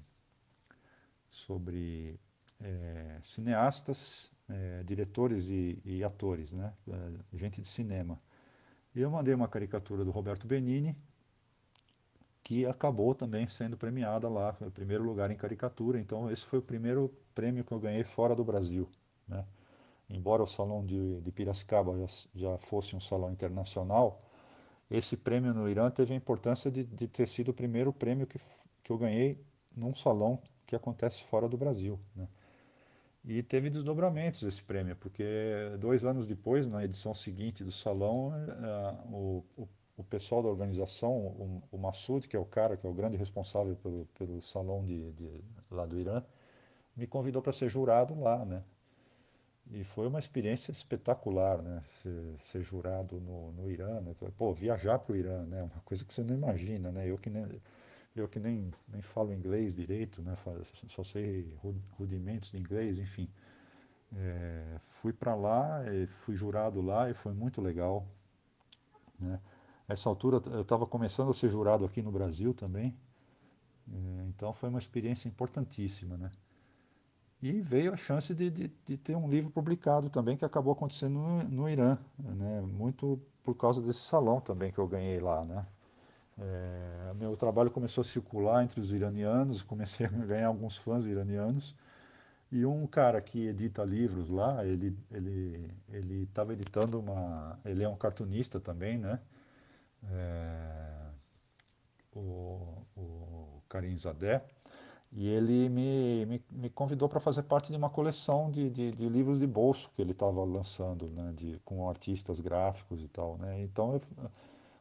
[1.28, 2.20] sobre
[2.62, 8.18] é, cineastas, é, diretores e, e atores, né, é, gente de cinema.
[8.94, 10.96] E eu mandei uma caricatura do Roberto Benini,
[12.46, 16.00] que acabou também sendo premiada lá, foi o primeiro lugar em caricatura.
[16.00, 18.88] Então, esse foi o primeiro prêmio que eu ganhei fora do Brasil.
[19.28, 19.44] Né?
[20.08, 22.06] Embora o salão de, de Piracicaba já,
[22.36, 24.22] já, fosse um salão internacional,
[24.92, 28.38] esse prêmio no Irã teve a importância de, de ter sido o primeiro prêmio que,
[28.84, 29.44] que eu ganhei
[29.76, 32.00] num salão que acontece fora do Brasil.
[32.16, 32.28] Né?
[33.26, 35.24] E teve desdobramentos esse prêmio, porque
[35.80, 41.12] dois anos depois, na edição seguinte do salão, uh, o, o o pessoal da organização,
[41.12, 44.84] o, o Massoud, que é o cara que é o grande responsável pelo, pelo salão
[44.84, 46.24] de, de lá do Irã,
[46.96, 48.64] me convidou para ser jurado lá, né?
[49.72, 51.82] E foi uma experiência espetacular, né?
[52.02, 54.16] Ser, ser jurado no, no Irã, né?
[54.38, 55.64] Pô, viajar para o Irã, né?
[55.64, 57.10] Uma coisa que você não imagina, né?
[57.10, 57.48] Eu que nem,
[58.16, 60.36] eu que nem, nem falo inglês direito, né?
[60.88, 61.48] Só sei
[61.98, 63.28] rudimentos de inglês, enfim.
[64.16, 65.82] É, fui para lá,
[66.22, 68.06] fui jurado lá e foi muito legal,
[69.20, 69.40] né?
[69.88, 72.96] Nessa altura eu estava começando a ser jurado aqui no Brasil também,
[73.92, 76.32] é, então foi uma experiência importantíssima, né?
[77.42, 81.20] E veio a chance de, de, de ter um livro publicado também, que acabou acontecendo
[81.20, 82.62] no, no, Irã, né?
[82.62, 85.66] Muito por causa desse salão também que eu ganhei lá, né?
[86.38, 91.76] É, meu trabalho começou a circular entre os iranianos, comecei a ganhar alguns fãs iranianos.
[92.52, 97.90] E um cara que edita livros lá, ele ele ele estava editando uma, ele é
[97.90, 99.20] um cartunista também, né?
[100.04, 101.08] É,
[102.14, 104.42] o, o Karim Zadeh,
[105.12, 109.08] e ele me, me, me convidou para fazer parte de uma coleção de, de, de
[109.08, 113.38] livros de bolso que ele estava lançando, né, de, com artistas gráficos e tal.
[113.38, 113.62] Né?
[113.62, 114.02] Então, eu,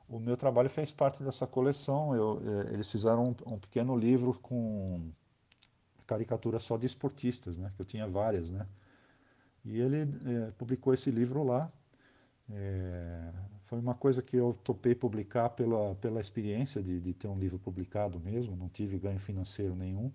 [0.09, 2.17] o meu trabalho fez parte dessa coleção.
[2.17, 5.13] Eu, é, eles fizeram um, um, pequeno livro com
[6.05, 8.51] caricaturas só de esportistas, né, que eu tinha várias.
[8.51, 8.67] Né?
[9.65, 11.71] E ele é, publicou esse livro lá.
[12.51, 13.33] É,
[13.67, 17.59] foi uma coisa que eu topei publicar pela, pela experiência de, de ter um livro
[17.59, 20.13] publicado mesmo, não tive ganho financeiro nenhum.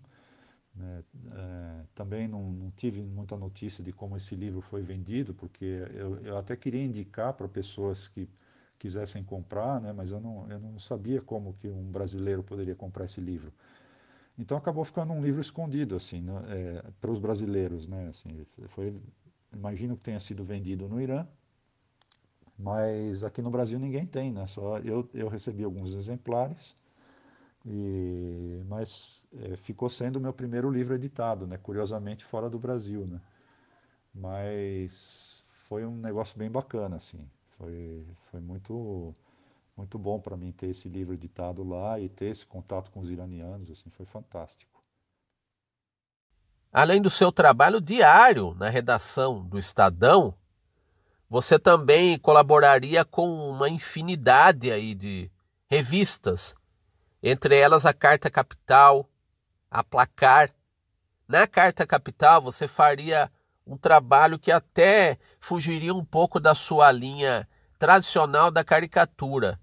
[0.75, 1.03] Né?
[1.31, 6.17] É, também não, não, tive muita notícia de como esse livro foi vendido, porque eu,
[6.19, 8.29] eu até queria indicar para pessoas que
[8.77, 9.91] quisessem comprar, né?
[9.91, 13.51] mas eu não, eu não sabia como que um brasileiro poderia comprar esse livro.
[14.37, 16.33] Então acabou ficando um livro escondido assim, né?
[16.47, 18.07] é, para os brasileiros, né?
[18.07, 18.95] Assim, foi,
[19.51, 21.27] imagino que tenha sido vendido no Irã
[22.59, 24.45] mas aqui no Brasil ninguém tem, né?
[24.45, 26.77] Só eu, eu recebi alguns exemplares,
[27.65, 31.57] e, mas é, ficou sendo o meu primeiro livro editado, né?
[31.57, 33.21] Curiosamente fora do Brasil, né?
[34.13, 37.25] Mas foi um negócio bem bacana, assim.
[37.57, 39.13] Foi, foi muito
[39.77, 43.09] muito bom para mim ter esse livro editado lá e ter esse contato com os
[43.09, 44.83] iranianos, assim, foi fantástico.
[46.71, 50.35] Além do seu trabalho diário na redação do Estadão,
[51.29, 55.31] você também colaboraria com uma infinidade aí de
[55.69, 56.55] revistas,
[57.21, 59.07] entre elas a Carta Capital,
[59.69, 60.49] a Placar.
[61.27, 63.31] Na Carta Capital você faria
[63.65, 69.59] um trabalho que até fugiria um pouco da sua linha tradicional da caricatura.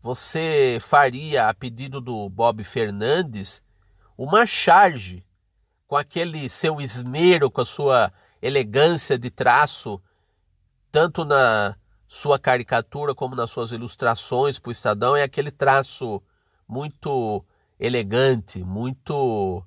[0.00, 3.60] Você faria, a pedido do Bob Fernandes,
[4.16, 5.26] uma charge
[5.88, 10.00] com aquele seu esmero, com a sua elegância de traço
[10.90, 16.22] tanto na sua caricatura como nas suas ilustrações para o Estadão, é aquele traço
[16.66, 17.44] muito
[17.78, 19.62] elegante, muito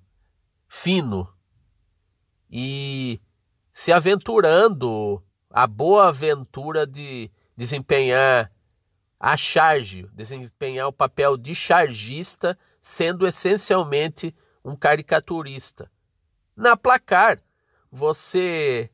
[0.68, 1.28] fino
[2.50, 3.20] e
[3.72, 8.52] se aventurando a boa aventura de desempenhar
[9.20, 15.92] a charge, desempenhar o papel de chargista, sendo essencialmente um caricaturista.
[16.56, 17.40] Na placar,
[17.92, 18.90] você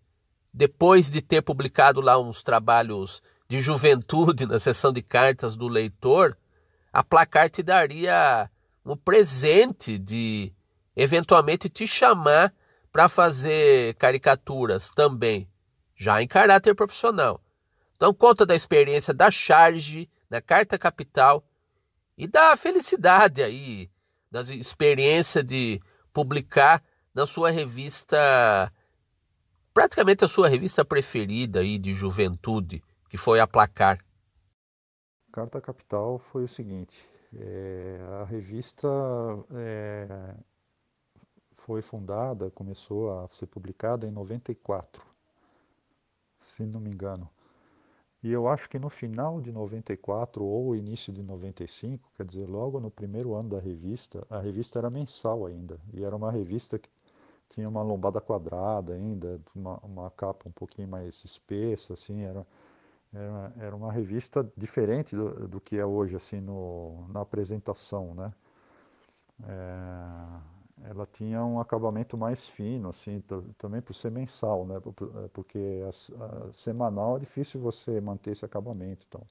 [0.58, 6.36] depois de ter publicado lá uns trabalhos de juventude na seção de cartas do leitor,
[6.91, 8.50] a Placar te daria
[8.84, 10.52] um presente de
[10.96, 12.52] eventualmente te chamar
[12.91, 15.48] para fazer caricaturas também,
[15.96, 17.39] já em caráter profissional.
[17.96, 21.48] Então conta da experiência da charge, da carta capital
[22.17, 23.91] e da felicidade aí,
[24.32, 25.80] da experiência de
[26.12, 26.82] publicar
[27.13, 28.74] na sua revista
[29.78, 34.04] praticamente a sua revista preferida aí de juventude, que foi a Placar.
[35.32, 38.88] Carta Capital foi o seguinte, é, a revista
[39.54, 40.34] é,
[41.58, 45.06] foi fundada, começou a ser publicada em 94,
[46.40, 47.30] se não me engano.
[48.24, 52.80] E eu acho que no final de 94 ou início de 95, quer dizer, logo
[52.80, 55.80] no primeiro ano da revista, a revista era mensal ainda.
[55.94, 56.90] E era uma revista que
[57.50, 62.46] tinha uma lombada quadrada ainda, uma, uma capa um pouquinho mais espessa, assim, era,
[63.14, 68.34] era, era uma revista diferente do, do que é hoje, assim, no, na apresentação, né?
[69.44, 73.24] É, ela tinha um acabamento mais fino, assim,
[73.58, 74.80] também por ser mensal, né?
[75.34, 79.26] Porque a, a, semanal é difícil você manter esse acabamento, então.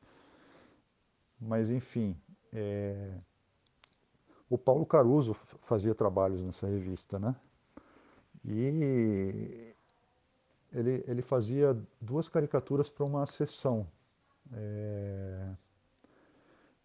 [1.41, 2.17] Mas enfim,
[2.53, 3.19] é...
[4.49, 7.37] o Paulo Caruso fazia trabalhos nessa revista, né?
[8.47, 9.77] E
[10.73, 13.87] ele, ele fazia duas caricaturas para uma sessão.
[14.53, 15.55] É,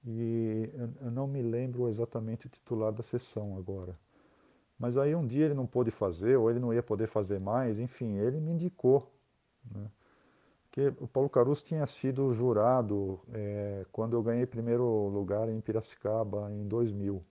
[0.04, 3.98] e eu, eu não me lembro exatamente o titular da sessão agora.
[4.80, 7.78] Mas aí um dia ele não pôde fazer, ou ele não ia poder fazer mais,
[7.78, 9.12] enfim, ele me indicou.
[9.72, 9.88] Né?
[10.64, 16.52] Porque o Paulo Caruso tinha sido jurado é, quando eu ganhei primeiro lugar em Piracicaba
[16.52, 17.24] em 2000.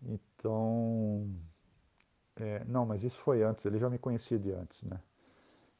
[0.00, 1.28] Então,
[2.36, 5.00] é, não, mas isso foi antes, ele já me conhecia de antes, né?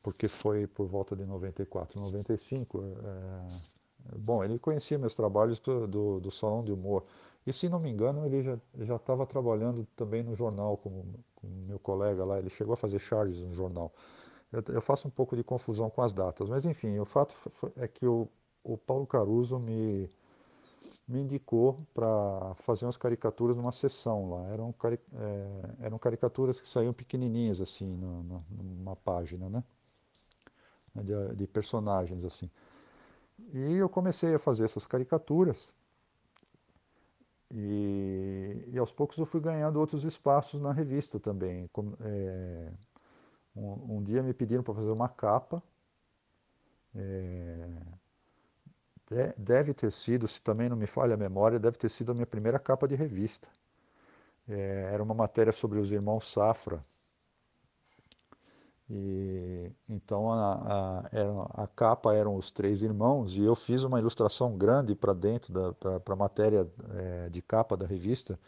[0.02, 2.78] Porque foi por volta de 94, 95.
[2.82, 7.04] É, bom, ele conhecia meus trabalhos do, do, Salão de Humor.
[7.46, 11.78] E se não me engano, ele já estava trabalhando também no jornal com, com meu
[11.78, 12.38] colega lá.
[12.38, 13.92] Ele chegou a fazer charges no jornal.
[14.52, 17.34] Eu, eu, faço um pouco de confusão com as datas, mas enfim, o fato
[17.76, 18.28] é que o,
[18.62, 20.08] o Paulo Caruso me,
[21.06, 24.48] me indicou para fazer umas caricaturas numa sessão lá.
[24.48, 29.62] Eram, cari é, eram caricaturas que saíam pequenininhas assim no, no, numa página, né?
[30.94, 32.50] De, de, personagens assim.
[33.52, 35.74] E eu comecei a fazer essas caricaturas
[37.50, 41.68] e, e aos poucos eu fui ganhando outros espaços na revista também.
[41.72, 42.72] Como, é,
[43.54, 45.62] um, um, dia me pediram para fazer uma capa.
[46.94, 47.68] É,
[49.36, 52.26] deve ter sido, se também não me falha a memória, deve ter sido a minha
[52.26, 53.48] primeira capa de revista.
[54.48, 56.80] É, era uma matéria sobre os irmãos Safra.
[58.88, 64.58] E, então a, a, a, capa eram os três irmãos e eu fiz uma ilustração
[64.58, 68.38] grande para dentro para a matéria é, de capa da revista,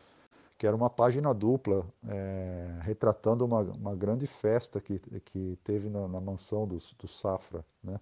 [0.58, 6.06] que era uma página dupla é, retratando uma, uma grande festa que, que teve na,
[6.06, 7.98] na mansão dos, do Safra, né?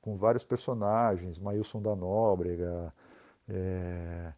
[0.00, 2.92] Com vários personagens, Maílson da Nóbrega,
[3.48, 4.32] é,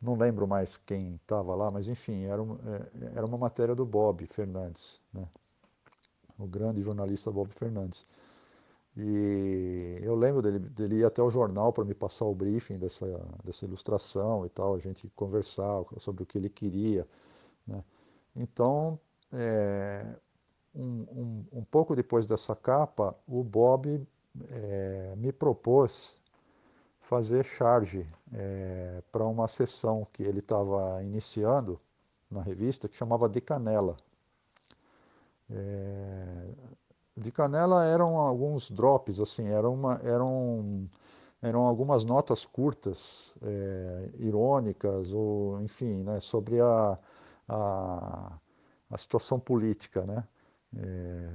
[0.00, 3.84] não lembro mais quem estava lá, mas enfim, era, um, é, era uma matéria do
[3.84, 5.26] Bob Fernandes, né?
[6.38, 8.04] o grande jornalista Bob Fernandes.
[8.96, 13.06] E eu lembro dele, dele ir até o jornal para me passar o briefing dessa,
[13.44, 17.06] dessa ilustração e tal, a gente conversar sobre o que ele queria.
[17.66, 17.82] Né?
[18.34, 18.98] Então,
[19.32, 20.04] é,
[20.74, 24.06] um, um, um pouco depois dessa capa, o Bob
[24.50, 26.20] é, me propôs
[27.00, 31.80] fazer charge é, para uma sessão que ele estava iniciando
[32.30, 33.96] na revista que chamava De Canela.
[35.50, 36.48] É,
[37.16, 40.88] de canela eram alguns drops, assim, era uma, eram,
[41.42, 43.34] eram algumas notas curtas,
[44.18, 46.98] irônicas, ou enfim, né, sobre a,
[47.48, 48.38] a,
[48.90, 50.24] a situação política, né?
[50.76, 51.30] É,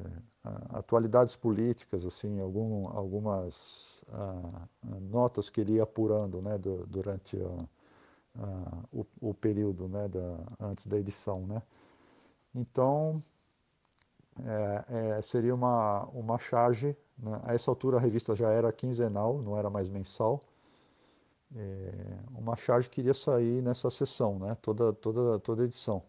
[0.69, 4.67] atualidades políticas, assim, algum, algumas ah,
[5.01, 7.37] notas que ele ia apurando né, do, durante
[8.35, 11.45] a, o, o, período né, da, antes da edição.
[11.47, 11.61] Né?
[12.53, 13.23] Então,
[14.43, 16.95] é, é, seria uma, uma charge.
[17.17, 17.39] Né?
[17.43, 20.41] A essa altura a revista já era quinzenal, não era mais mensal.
[21.55, 24.57] É, uma charge que iria sair nessa sessão, né?
[24.61, 26.03] toda, toda, toda edição.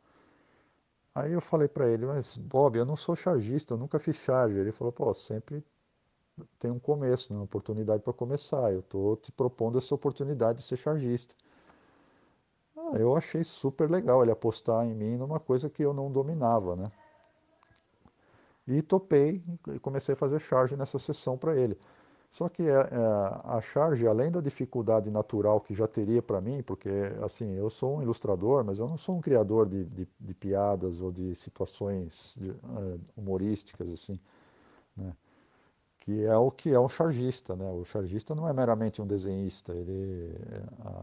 [1.14, 4.58] Aí eu falei para ele, mas Bob, eu não sou chargista, eu nunca fiz charge.
[4.58, 5.64] Ele falou, pô, sempre
[6.58, 7.38] tem um começo, né?
[7.38, 8.72] uma oportunidade para começar.
[8.72, 11.34] Eu estou te propondo essa oportunidade de ser chargista.
[12.76, 16.74] Ah, eu achei super legal ele apostar em mim numa coisa que eu não dominava,
[16.74, 16.90] né?
[18.66, 21.78] E topei e comecei a fazer charge nessa sessão para ele.
[22.34, 22.74] Só que é,
[23.44, 26.90] a charge, além da dificuldade natural que já teria para mim, porque
[27.22, 31.00] assim, eu sou um ilustrador, mas eu não sou um criador de, de, de piadas
[31.00, 34.18] ou de situações de, uh, humorísticas, assim,
[34.96, 35.14] né?
[36.00, 37.70] que é o que é um chargista, né?
[37.70, 40.34] O chargista não é meramente um desenhista, ele,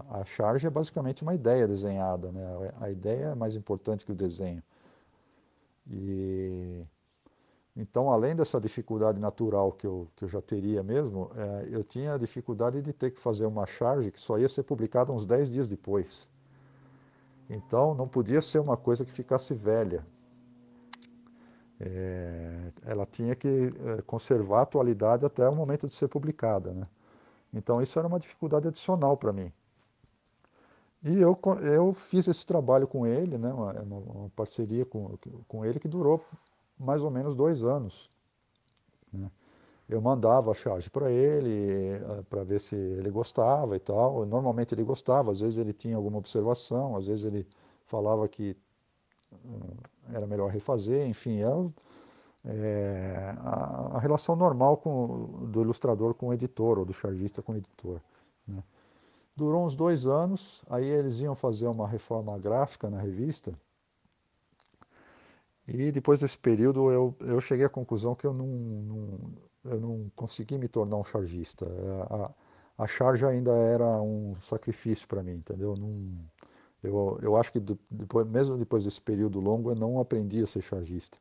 [0.09, 2.43] a, a charge é basicamente uma ideia desenhada, né?
[2.81, 4.61] A, a ideia é mais importante que o desenho.
[5.89, 6.83] E
[7.75, 12.13] então, além dessa dificuldade natural que eu, que eu já teria mesmo, é, eu tinha
[12.13, 15.51] a dificuldade de ter que fazer uma charge que só ia ser publicada uns 10
[15.51, 16.29] dias depois.
[17.49, 20.05] Então, não podia ser uma coisa que ficasse velha.
[21.79, 26.73] É, ela tinha que é, conservar a atualidade até o momento de ser publicada.
[26.73, 26.83] Né?
[27.53, 29.51] Então, isso era uma dificuldade adicional para mim.
[31.03, 35.17] E eu, eu fiz esse trabalho com ele, né, uma, uma parceria com,
[35.47, 36.23] com ele que durou
[36.81, 38.09] mais ou menos dois anos.
[39.13, 39.29] Né?
[39.87, 44.25] Eu mandava a charge para ele, eh, para ver se ele gostava e tal.
[44.25, 47.45] Normalmente ele gostava, às vezes ele tinha alguma observação, às vezes ele
[47.85, 48.55] falava que
[49.33, 49.37] eh,
[50.13, 51.49] era melhor refazer, enfim, é,
[52.45, 57.53] é a, a, relação normal com, do ilustrador com o editor, ou do chargista com
[57.53, 58.01] o editor.
[58.47, 58.63] Né?
[59.35, 63.53] Durou uns dois anos, aí eles iam fazer uma reforma gráfica na revista,
[65.73, 69.19] e depois desse período eu, eu cheguei à conclusão que eu não, não
[69.63, 71.65] eu não consegui me tornar um chargista.
[71.65, 72.31] É, a,
[72.83, 75.75] a charge ainda era um sacrifício para mim, entendeu?
[75.77, 76.09] Não,
[76.83, 77.59] eu, eu acho que
[77.89, 81.17] depois, mesmo depois desse período longo eu não aprendi a ser chargista.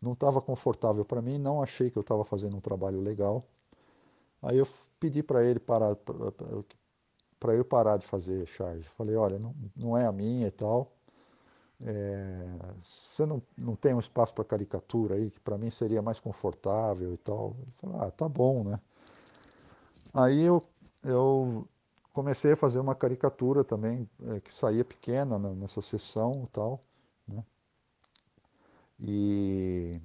[0.00, 3.44] Não estava confortável para mim, não achei que eu estava fazendo um trabalho legal.
[4.42, 4.68] Aí eu
[5.00, 5.96] pedi para ele parar,
[7.40, 8.84] para eu parar de fazer charge.
[8.96, 10.97] Falei, olha, não, não é a minha e tal
[11.84, 12.44] é,
[12.80, 17.14] você não, não tem um espaço para caricatura aí, que para mim seria mais confortável
[17.14, 17.56] e tal.
[17.60, 18.80] Ele falou, ah, tá bom, né?
[20.12, 20.62] Aí eu,
[21.04, 21.66] eu
[22.12, 26.82] comecei a fazer uma caricatura também, é, que saía pequena na, nessa sessão e tal,
[27.26, 27.44] né?
[29.00, 30.00] E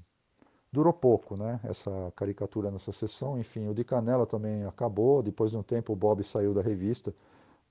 [0.71, 1.59] durou pouco, né?
[1.63, 3.39] Essa caricatura nessa sessão.
[3.39, 5.24] Enfim, o de Canela também acabou.
[5.24, 7.13] Depois de um tempo, o Bob saiu da revista.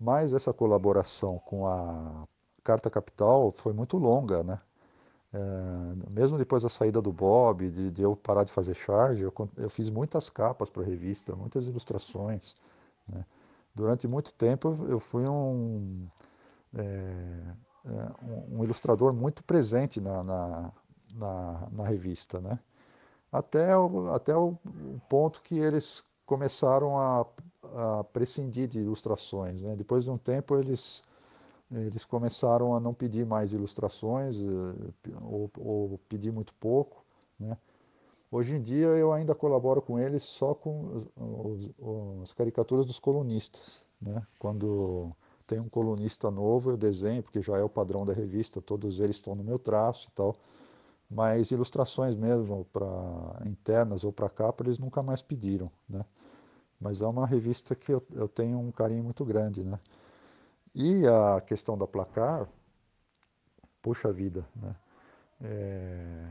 [0.00, 2.26] Mas essa colaboração com a
[2.64, 4.60] Carta Capital foi muito longa, né?
[5.34, 9.32] É, mesmo depois da saída do Bob, de, de eu parar de fazer charge, eu,
[9.56, 12.54] eu fiz muitas capas para a revista, muitas ilustrações.
[13.08, 13.24] Né?
[13.74, 16.06] Durante muito tempo eu fui um,
[16.74, 17.54] é,
[18.22, 20.72] um, um, ilustrador muito presente na, na,
[21.14, 22.58] na, na revista, né?
[23.30, 24.58] Até o, até o
[25.08, 27.26] ponto que eles começaram a,
[27.74, 29.74] a prescindir de ilustrações, né?
[29.74, 31.02] Depois de um tempo eles
[31.73, 37.05] eles começaram a não pedir mais ilustrações eh, ou, ou pedir muito pouco.
[37.39, 37.57] Né?
[38.31, 42.99] Hoje em dia eu ainda colaboro com eles só com os, os, as caricaturas dos
[42.99, 43.87] colunistas.
[44.01, 44.23] Né?
[44.39, 45.12] Quando
[45.47, 49.16] tem um colunista novo eu desenho, porque já é o padrão da revista, todos eles
[49.16, 50.37] estão no meu traço e tal.
[51.11, 55.70] Mas ilustrações mesmo para internas ou para capa eles nunca mais pediram.
[55.89, 56.05] Né?
[56.81, 59.62] Mas é uma revista que eu, eu tenho um carinho muito grande.
[59.62, 59.79] Né?
[60.75, 62.47] E a questão da placar,
[63.83, 64.75] puxa vida, né?
[65.43, 66.27] É,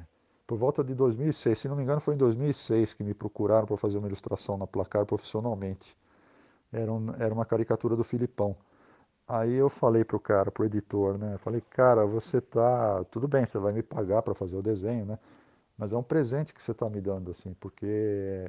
[0.47, 3.77] por volta de 2006, se não me engano foi em 2006 que me procuraram para
[3.77, 5.97] fazer uma ilustração na placar profissionalmente.
[6.73, 8.55] Era, um, era uma caricatura do Filipão.
[9.27, 11.37] Aí eu falei pro cara, pro editor, né?
[11.39, 13.03] Falei, cara, você tá.
[13.05, 15.19] Tudo bem, você vai me pagar para fazer o desenho, né?
[15.77, 17.87] Mas é um presente que você está me dando, assim, porque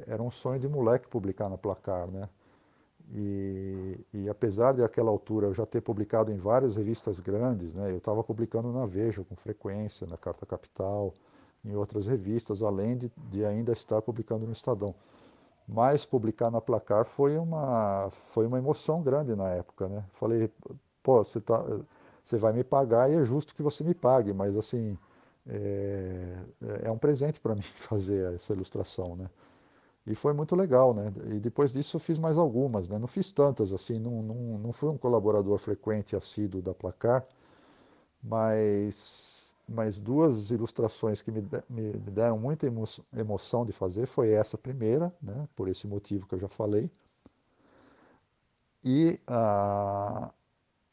[0.06, 2.28] era um sonho de moleque publicar na placar, né?
[3.14, 7.90] E, e, apesar de aquela altura eu já ter publicado em várias revistas grandes, né,
[7.90, 11.12] eu estava publicando na Veja com frequência, na Carta Capital,
[11.64, 14.94] em outras revistas, além de, de ainda estar publicando no Estadão.
[15.68, 20.04] Mas publicar na Placar foi uma, foi uma emoção grande na época, né?
[20.10, 20.50] Falei,
[21.02, 21.62] pô, você, tá,
[22.24, 24.98] você vai me pagar e é justo que você me pague, mas assim,
[25.46, 26.36] é,
[26.84, 29.28] é um presente para mim fazer essa ilustração, né?
[30.06, 31.12] E foi muito legal, né?
[31.34, 32.98] E depois disso eu fiz mais algumas, né?
[32.98, 37.24] Não fiz tantas, assim, não, não, não fui um colaborador frequente assíduo da Placar,
[38.22, 42.84] mas, mas duas ilustrações que me, me, me deram muita emo,
[43.16, 45.48] emoção de fazer foi essa primeira, né?
[45.54, 46.90] Por esse motivo que eu já falei.
[48.84, 50.32] E ah,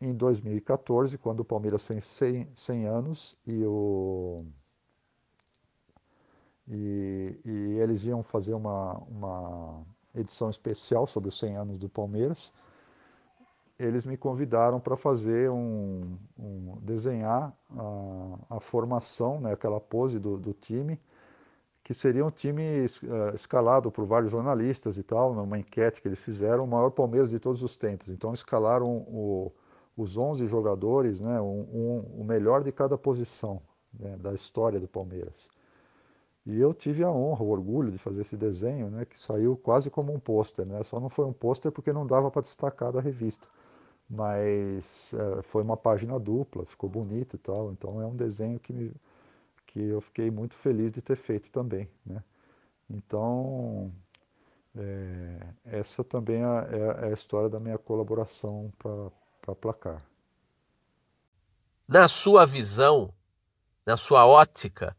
[0.02, 4.46] em 2014, quando o Palmeiras fez 100, 100 anos e o
[6.70, 12.54] e, e eles iam fazer uma, uma edição especial sobre os 100 anos do Palmeiras.
[13.78, 20.38] Eles me convidaram para fazer um, um desenhar a, a, formação, né, aquela pose do,
[20.38, 21.00] do time,
[21.82, 26.22] que seria um time uh, escalado por vários jornalistas e tal, numa enquete que eles
[26.22, 28.10] fizeram, o maior Palmeiras de todos os tempos.
[28.10, 29.52] Então escalaram o,
[29.96, 33.62] os 11 jogadores, né, um, um, o melhor de cada posição
[33.98, 35.50] né, da história do Palmeiras.
[36.46, 39.90] E eu tive a honra, o orgulho de fazer esse desenho, né, que saiu quase
[39.90, 40.66] como um pôster.
[40.66, 40.82] Né?
[40.84, 43.48] Só não foi um pôster porque não dava para destacar da revista.
[44.10, 47.72] Mas é, foi uma página dupla, ficou bonito e tal.
[47.72, 48.92] Então é um desenho que, me,
[49.68, 51.88] que eu fiquei muito feliz de ter feito também.
[52.06, 52.24] Né?
[52.90, 53.92] Então,
[54.76, 60.04] é, essa também é, é, é, a história da minha colaboração para Placar.
[61.88, 63.14] Na sua visão,
[63.86, 64.96] na sua ótica,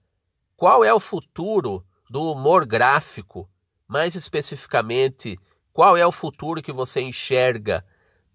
[0.61, 3.49] qual é o futuro do humor gráfico?
[3.89, 5.39] Mais especificamente,
[5.73, 7.83] qual é o futuro que você enxerga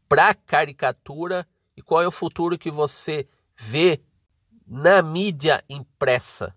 [0.10, 1.48] para a caricatura
[1.78, 4.02] e qual é o futuro que você vê
[4.66, 6.56] na mídia impressa,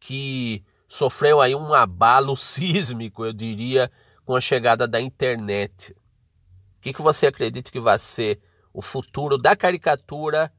[0.00, 3.92] que sofreu aí um abalo sísmico, eu diria,
[4.24, 5.92] com a chegada da internet.
[6.78, 8.40] O que, que você acredita que vai ser
[8.72, 10.50] o futuro da caricatura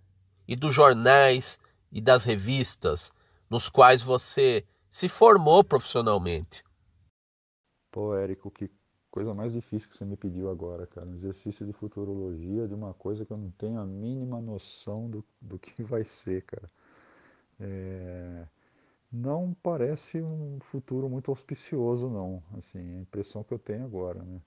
[0.48, 1.58] e dos jornais
[1.92, 3.12] e das revistas?
[3.50, 6.64] Nos quais você se formou profissionalmente.
[7.92, 8.70] Pô, Érico, que
[9.10, 11.08] coisa mais difícil que você me pediu agora, cara.
[11.08, 15.26] Um exercício de futurologia de uma coisa que eu não tenho a mínima noção do,
[15.42, 16.70] do que vai ser, cara.
[17.60, 18.48] É...
[19.12, 22.44] Não parece um futuro muito auspicioso, não.
[22.58, 24.42] Assim, a impressão que eu tenho agora, né?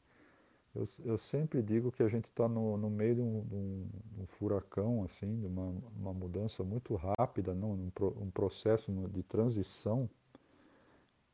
[0.74, 3.88] Eu, eu sempre digo que a gente está no, no, meio de um, de, um,
[4.12, 9.22] de um, furacão, assim, de uma, uma mudança muito rápida, não, um, um processo de
[9.24, 10.08] transição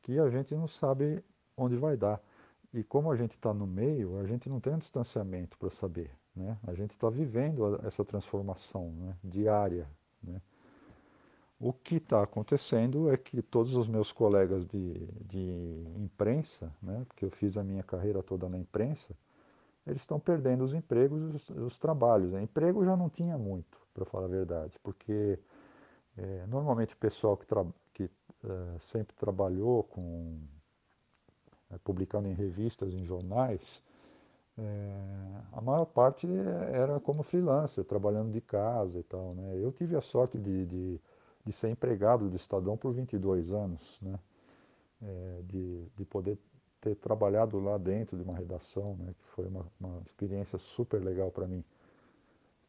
[0.01, 1.23] que a gente não sabe
[1.55, 2.21] onde vai dar.
[2.73, 6.11] E como a gente está no meio, a gente não tem um distanciamento para saber.
[6.35, 6.57] Né?
[6.65, 9.17] A gente está vivendo essa transformação né?
[9.23, 9.89] diária.
[10.21, 10.41] Né?
[11.59, 14.93] O que está acontecendo é que todos os meus colegas de,
[15.25, 17.03] de imprensa, né?
[17.07, 19.15] porque eu fiz a minha carreira toda na imprensa,
[19.87, 22.33] eles estão perdendo os empregos e os, os, trabalhos.
[22.33, 22.43] Né?
[22.43, 25.39] Emprego já não tinha muito, para falar a verdade, porque
[26.17, 30.39] é, normalmente o pessoal que, tra que é, sempre trabalhou com
[31.71, 33.81] é, publicando em revistas, em jornais,
[35.51, 36.27] a maior parte
[36.73, 39.35] era como freelancer, trabalhando de casa e tal.
[39.35, 39.55] Né?
[39.63, 41.01] Eu tive a sorte de, de,
[41.45, 44.17] de ser empregado do Estadão por 22 anos, né?
[45.43, 46.39] De, de poder
[46.87, 51.31] ter trabalhado lá dentro de uma redação, né, que foi uma, uma experiência super legal
[51.31, 51.63] para mim,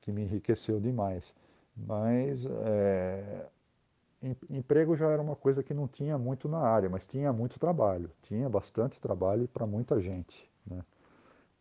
[0.01, 1.35] que me enriqueceu demais.
[1.77, 3.47] Mas é,
[4.23, 7.59] em, emprego já era uma coisa que não tinha muito na área, mas tinha muito
[7.59, 10.51] trabalho, tinha bastante trabalho para muita gente.
[10.67, 10.85] Né?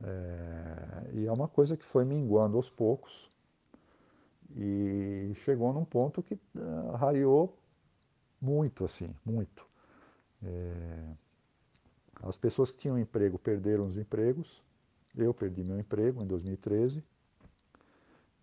[0.01, 3.31] É, e é uma coisa que foi minguando aos poucos
[4.55, 7.49] e chegou num ponto que uh,
[8.41, 9.67] muito, assim, muito.
[10.43, 11.26] É,
[12.24, 14.63] as pessoas que tinham emprego perderam os empregos.
[15.15, 17.03] Eu perdi meu emprego em 2013.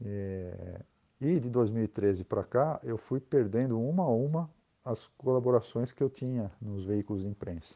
[0.04, 0.80] É,
[1.20, 4.50] e de 2013 para cá, eu fui perdendo uma a uma
[4.84, 7.74] as colaborações que eu tinha nos veículos de imprensa.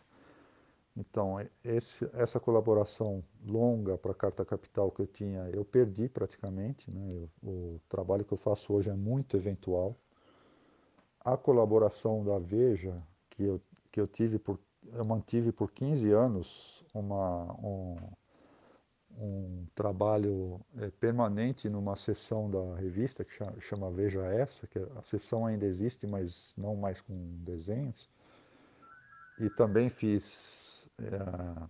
[0.95, 6.93] Então, esse, essa colaboração longa para a Carta Capital que eu tinha, eu perdi praticamente.
[6.93, 7.01] Né?
[7.15, 9.97] Eu, o trabalho que eu faço hoje é muito eventual.
[11.21, 13.61] A colaboração da Veja, que eu,
[13.93, 14.59] que eu tive por
[14.93, 17.97] eu mantive por 15 anos uma, um,
[19.19, 25.03] um trabalho é, permanente numa seção da revista que chama, chama, Veja Essa, que a
[25.03, 27.15] seção ainda existe, mas não mais com
[27.45, 28.09] desenhos.
[29.39, 31.69] E também fiz, é,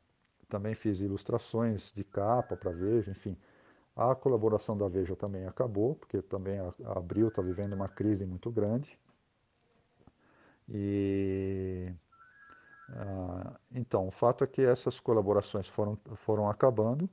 [0.48, 3.36] também fiz ilustrações de capa para Veja, enfim.
[3.96, 8.24] A colaboração da Veja também acabou, porque também a, a Abril está vivendo uma crise
[8.24, 8.98] muito grande.
[10.68, 11.92] E
[12.91, 17.09] ah, então, o fato é que essas colaborações foram, foram acabando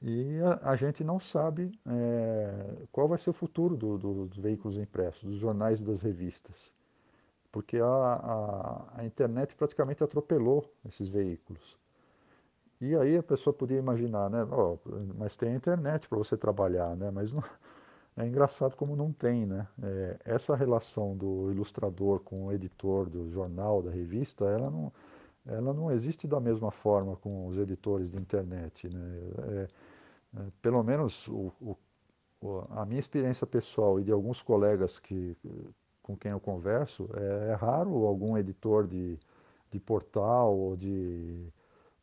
[0.00, 4.38] e a, a gente não sabe é, qual vai ser o futuro do, do, dos
[4.38, 6.72] veículos impressos, dos jornais e das revistas,
[7.52, 11.78] porque a, a, a internet praticamente atropelou esses veículos.
[12.80, 14.44] E aí a pessoa podia imaginar, né?
[14.50, 14.76] Oh,
[15.16, 17.10] mas tem a internet para você trabalhar, né?
[17.12, 17.42] Mas não,
[18.16, 19.66] é engraçado como não tem, né?
[19.82, 24.92] É, essa relação do ilustrador com o editor do jornal, da revista, ela não,
[25.46, 29.18] ela não existe da mesma forma com os editores de internet, né?
[29.48, 29.68] É,
[30.40, 31.76] é, pelo menos o, o,
[32.70, 35.36] a minha experiência pessoal e de alguns colegas que,
[36.02, 39.18] com quem eu converso, é, é raro algum editor de,
[39.70, 41.46] de portal ou de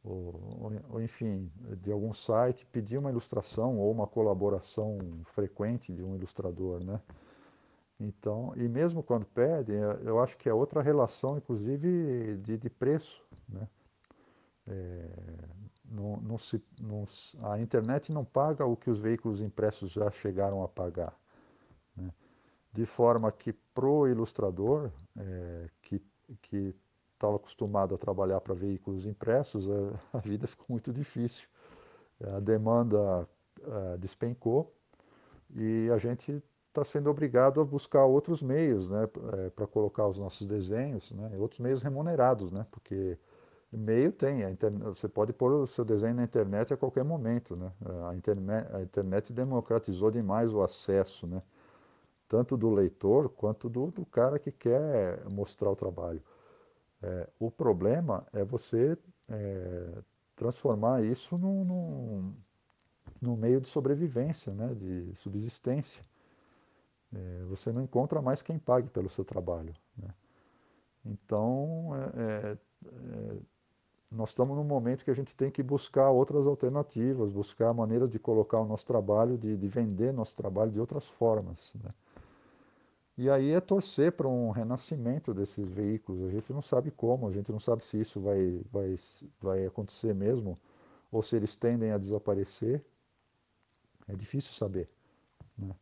[0.04, 6.16] ou, ou, enfim, de algum site, pedir uma ilustração ou uma colaboração frequente de um
[6.16, 7.02] ilustrador, né?
[8.00, 9.76] Então, e mesmo quando pedem,
[10.06, 13.68] eu acho que é outra relação, inclusive, de, de preço, né?
[14.68, 15.10] É,
[15.84, 17.04] não, não se, não,
[17.52, 21.20] a internet não paga o que os veículos impressos já chegaram a pagar.
[21.96, 22.14] Né?
[22.72, 26.02] De forma que, pro ilustrador, é, que,
[26.44, 26.76] que
[27.20, 31.48] estava acostumado a trabalhar para veículos impressos, a, a, vida ficou muito difícil.
[32.36, 33.28] A demanda
[33.64, 34.74] a, despencou
[35.54, 40.18] e a gente está sendo obrigado a buscar outros meios né, é, para colocar os
[40.18, 43.18] nossos desenhos, né, outros meios remunerados, né, porque
[43.72, 47.56] meio tem, internet, você pode pôr o seu desenho na internet a qualquer momento.
[47.56, 47.72] Né,
[48.10, 51.42] a, internet, a internet democratizou demais o acesso, né,
[52.28, 56.22] tanto do leitor quanto do, do cara que quer mostrar o trabalho.
[57.02, 58.98] É, o problema é você
[59.30, 60.04] é,
[60.36, 62.34] transformar isso num, num,
[63.22, 66.04] num, meio de sobrevivência, né, de subsistência.
[67.14, 69.74] É, você não encontra mais quem pague pelo seu trabalho.
[69.98, 70.10] Né?
[71.06, 73.38] Então, é, é, é,
[74.12, 78.20] nós estamos num momento que a gente tem que buscar outras alternativas, buscar maneiras de
[78.20, 81.74] colocar o nosso trabalho, de, de vender nosso trabalho de outras formas.
[81.82, 81.92] Né?
[83.20, 86.24] E aí é torcer para um renascimento desses veículos.
[86.24, 88.96] A gente não sabe como, a gente não sabe se isso vai, vai,
[89.42, 90.58] vai acontecer mesmo
[91.12, 92.82] ou se eles tendem a desaparecer.
[94.08, 94.90] É difícil saber.
[95.58, 95.76] Né?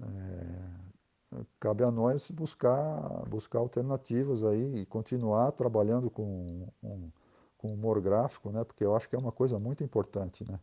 [0.00, 7.10] É, cabe a nós buscar, buscar alternativas aí e continuar trabalhando com, um,
[7.58, 8.64] com humor gráfico, né?
[8.64, 10.42] porque eu acho que é uma coisa muito importante.
[10.50, 10.58] Né?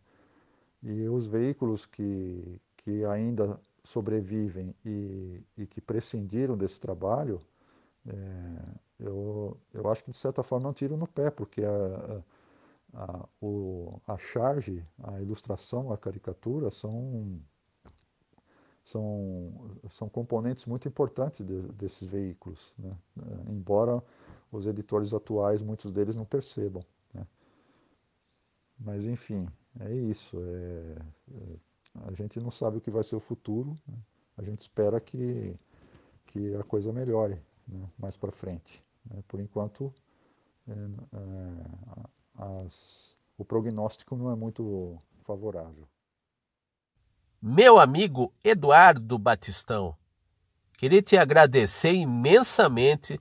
[0.82, 7.42] E os veículos que, que ainda sobrevivem e, e que prescindiram desse trabalho,
[8.08, 8.14] é,
[9.00, 12.24] eu, eu acho que de certa forma é um tiro no pé, porque a,
[12.94, 17.42] a, o, a charge, a ilustração, a caricatura são,
[18.84, 22.96] são, são componentes muito importantes de, desses veículos, né?
[23.50, 24.02] embora
[24.52, 26.84] os editores atuais, muitos deles não percebam.
[27.14, 27.26] Né?
[28.80, 29.48] Mas enfim,
[29.80, 30.38] é isso.
[30.38, 30.96] É,
[31.36, 31.58] é,
[31.94, 33.78] a gente não sabe o que vai ser o futuro.
[33.88, 33.96] Né?
[34.38, 35.56] A gente espera que,
[36.26, 37.88] que a coisa melhore né?
[37.98, 38.84] mais para frente.
[39.06, 39.24] Né?
[39.28, 39.94] Por enquanto,
[40.68, 42.04] é, é,
[42.36, 45.88] as, o prognóstico não é muito favorável.
[47.42, 49.96] Meu amigo Eduardo Batistão,
[50.78, 53.20] queria te agradecer imensamente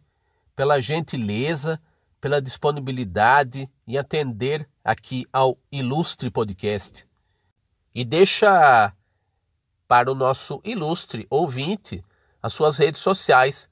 [0.55, 1.81] pela gentileza,
[2.20, 7.05] pela disponibilidade em atender aqui ao Ilustre Podcast
[7.95, 8.95] e deixa
[9.86, 12.05] para o nosso ilustre ouvinte
[12.43, 13.68] as suas redes sociais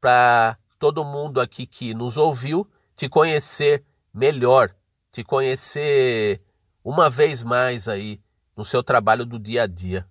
[0.00, 2.66] para todo mundo aqui que nos ouviu
[2.96, 4.74] te conhecer melhor,
[5.12, 6.40] te conhecer
[6.82, 8.20] uma vez mais aí
[8.56, 10.08] no seu trabalho do dia a dia.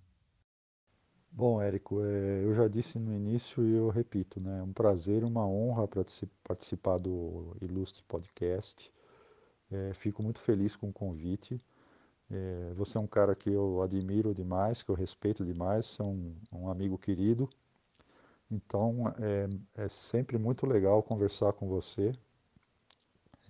[1.32, 4.60] Bom, Érico, é, eu já disse no início e eu repito, né?
[4.60, 5.86] É um prazer, uma honra
[6.44, 8.90] participar do Ilustre Podcast.
[9.70, 11.60] É, fico muito feliz com o convite.
[12.32, 16.36] É, você é um cara que eu admiro demais, que eu respeito demais, é um,
[16.52, 17.50] um amigo querido.
[18.50, 22.14] Então é, é, sempre muito legal conversar com você.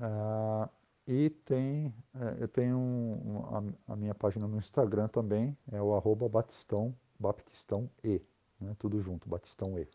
[0.00, 0.68] Ah,
[1.06, 5.94] e tem, é, eu tenho um, a, a, minha página no Instagram também, é o
[5.94, 8.22] arroba Batistão, Baptistão E,
[8.58, 8.74] né?
[8.78, 9.86] tudo junto, Batistão E.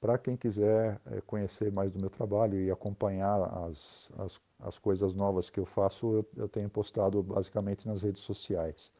[0.00, 5.12] Para quem quiser é, conhecer mais do meu trabalho e acompanhar as, as, as coisas
[5.12, 8.92] novas que eu faço, eu, eu tenho postado basicamente nas redes sociais.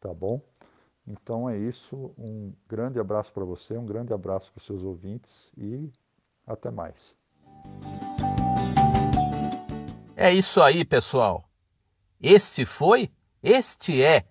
[0.00, 0.40] Tá bom?
[1.06, 2.10] Então é isso.
[2.16, 5.90] Um grande abraço para você, um grande abraço para os seus ouvintes e
[6.46, 7.14] até mais.
[10.16, 11.44] É isso aí, pessoal.
[12.18, 13.10] Este foi,
[13.42, 14.24] este é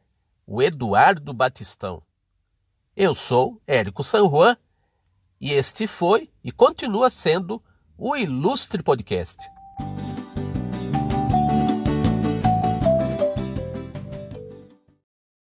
[0.48, 2.02] o Eduardo Batistão.
[2.96, 4.58] Eu sou Érico San Juan
[5.42, 7.62] e este foi e continua sendo
[7.98, 9.50] o Ilustre Podcast.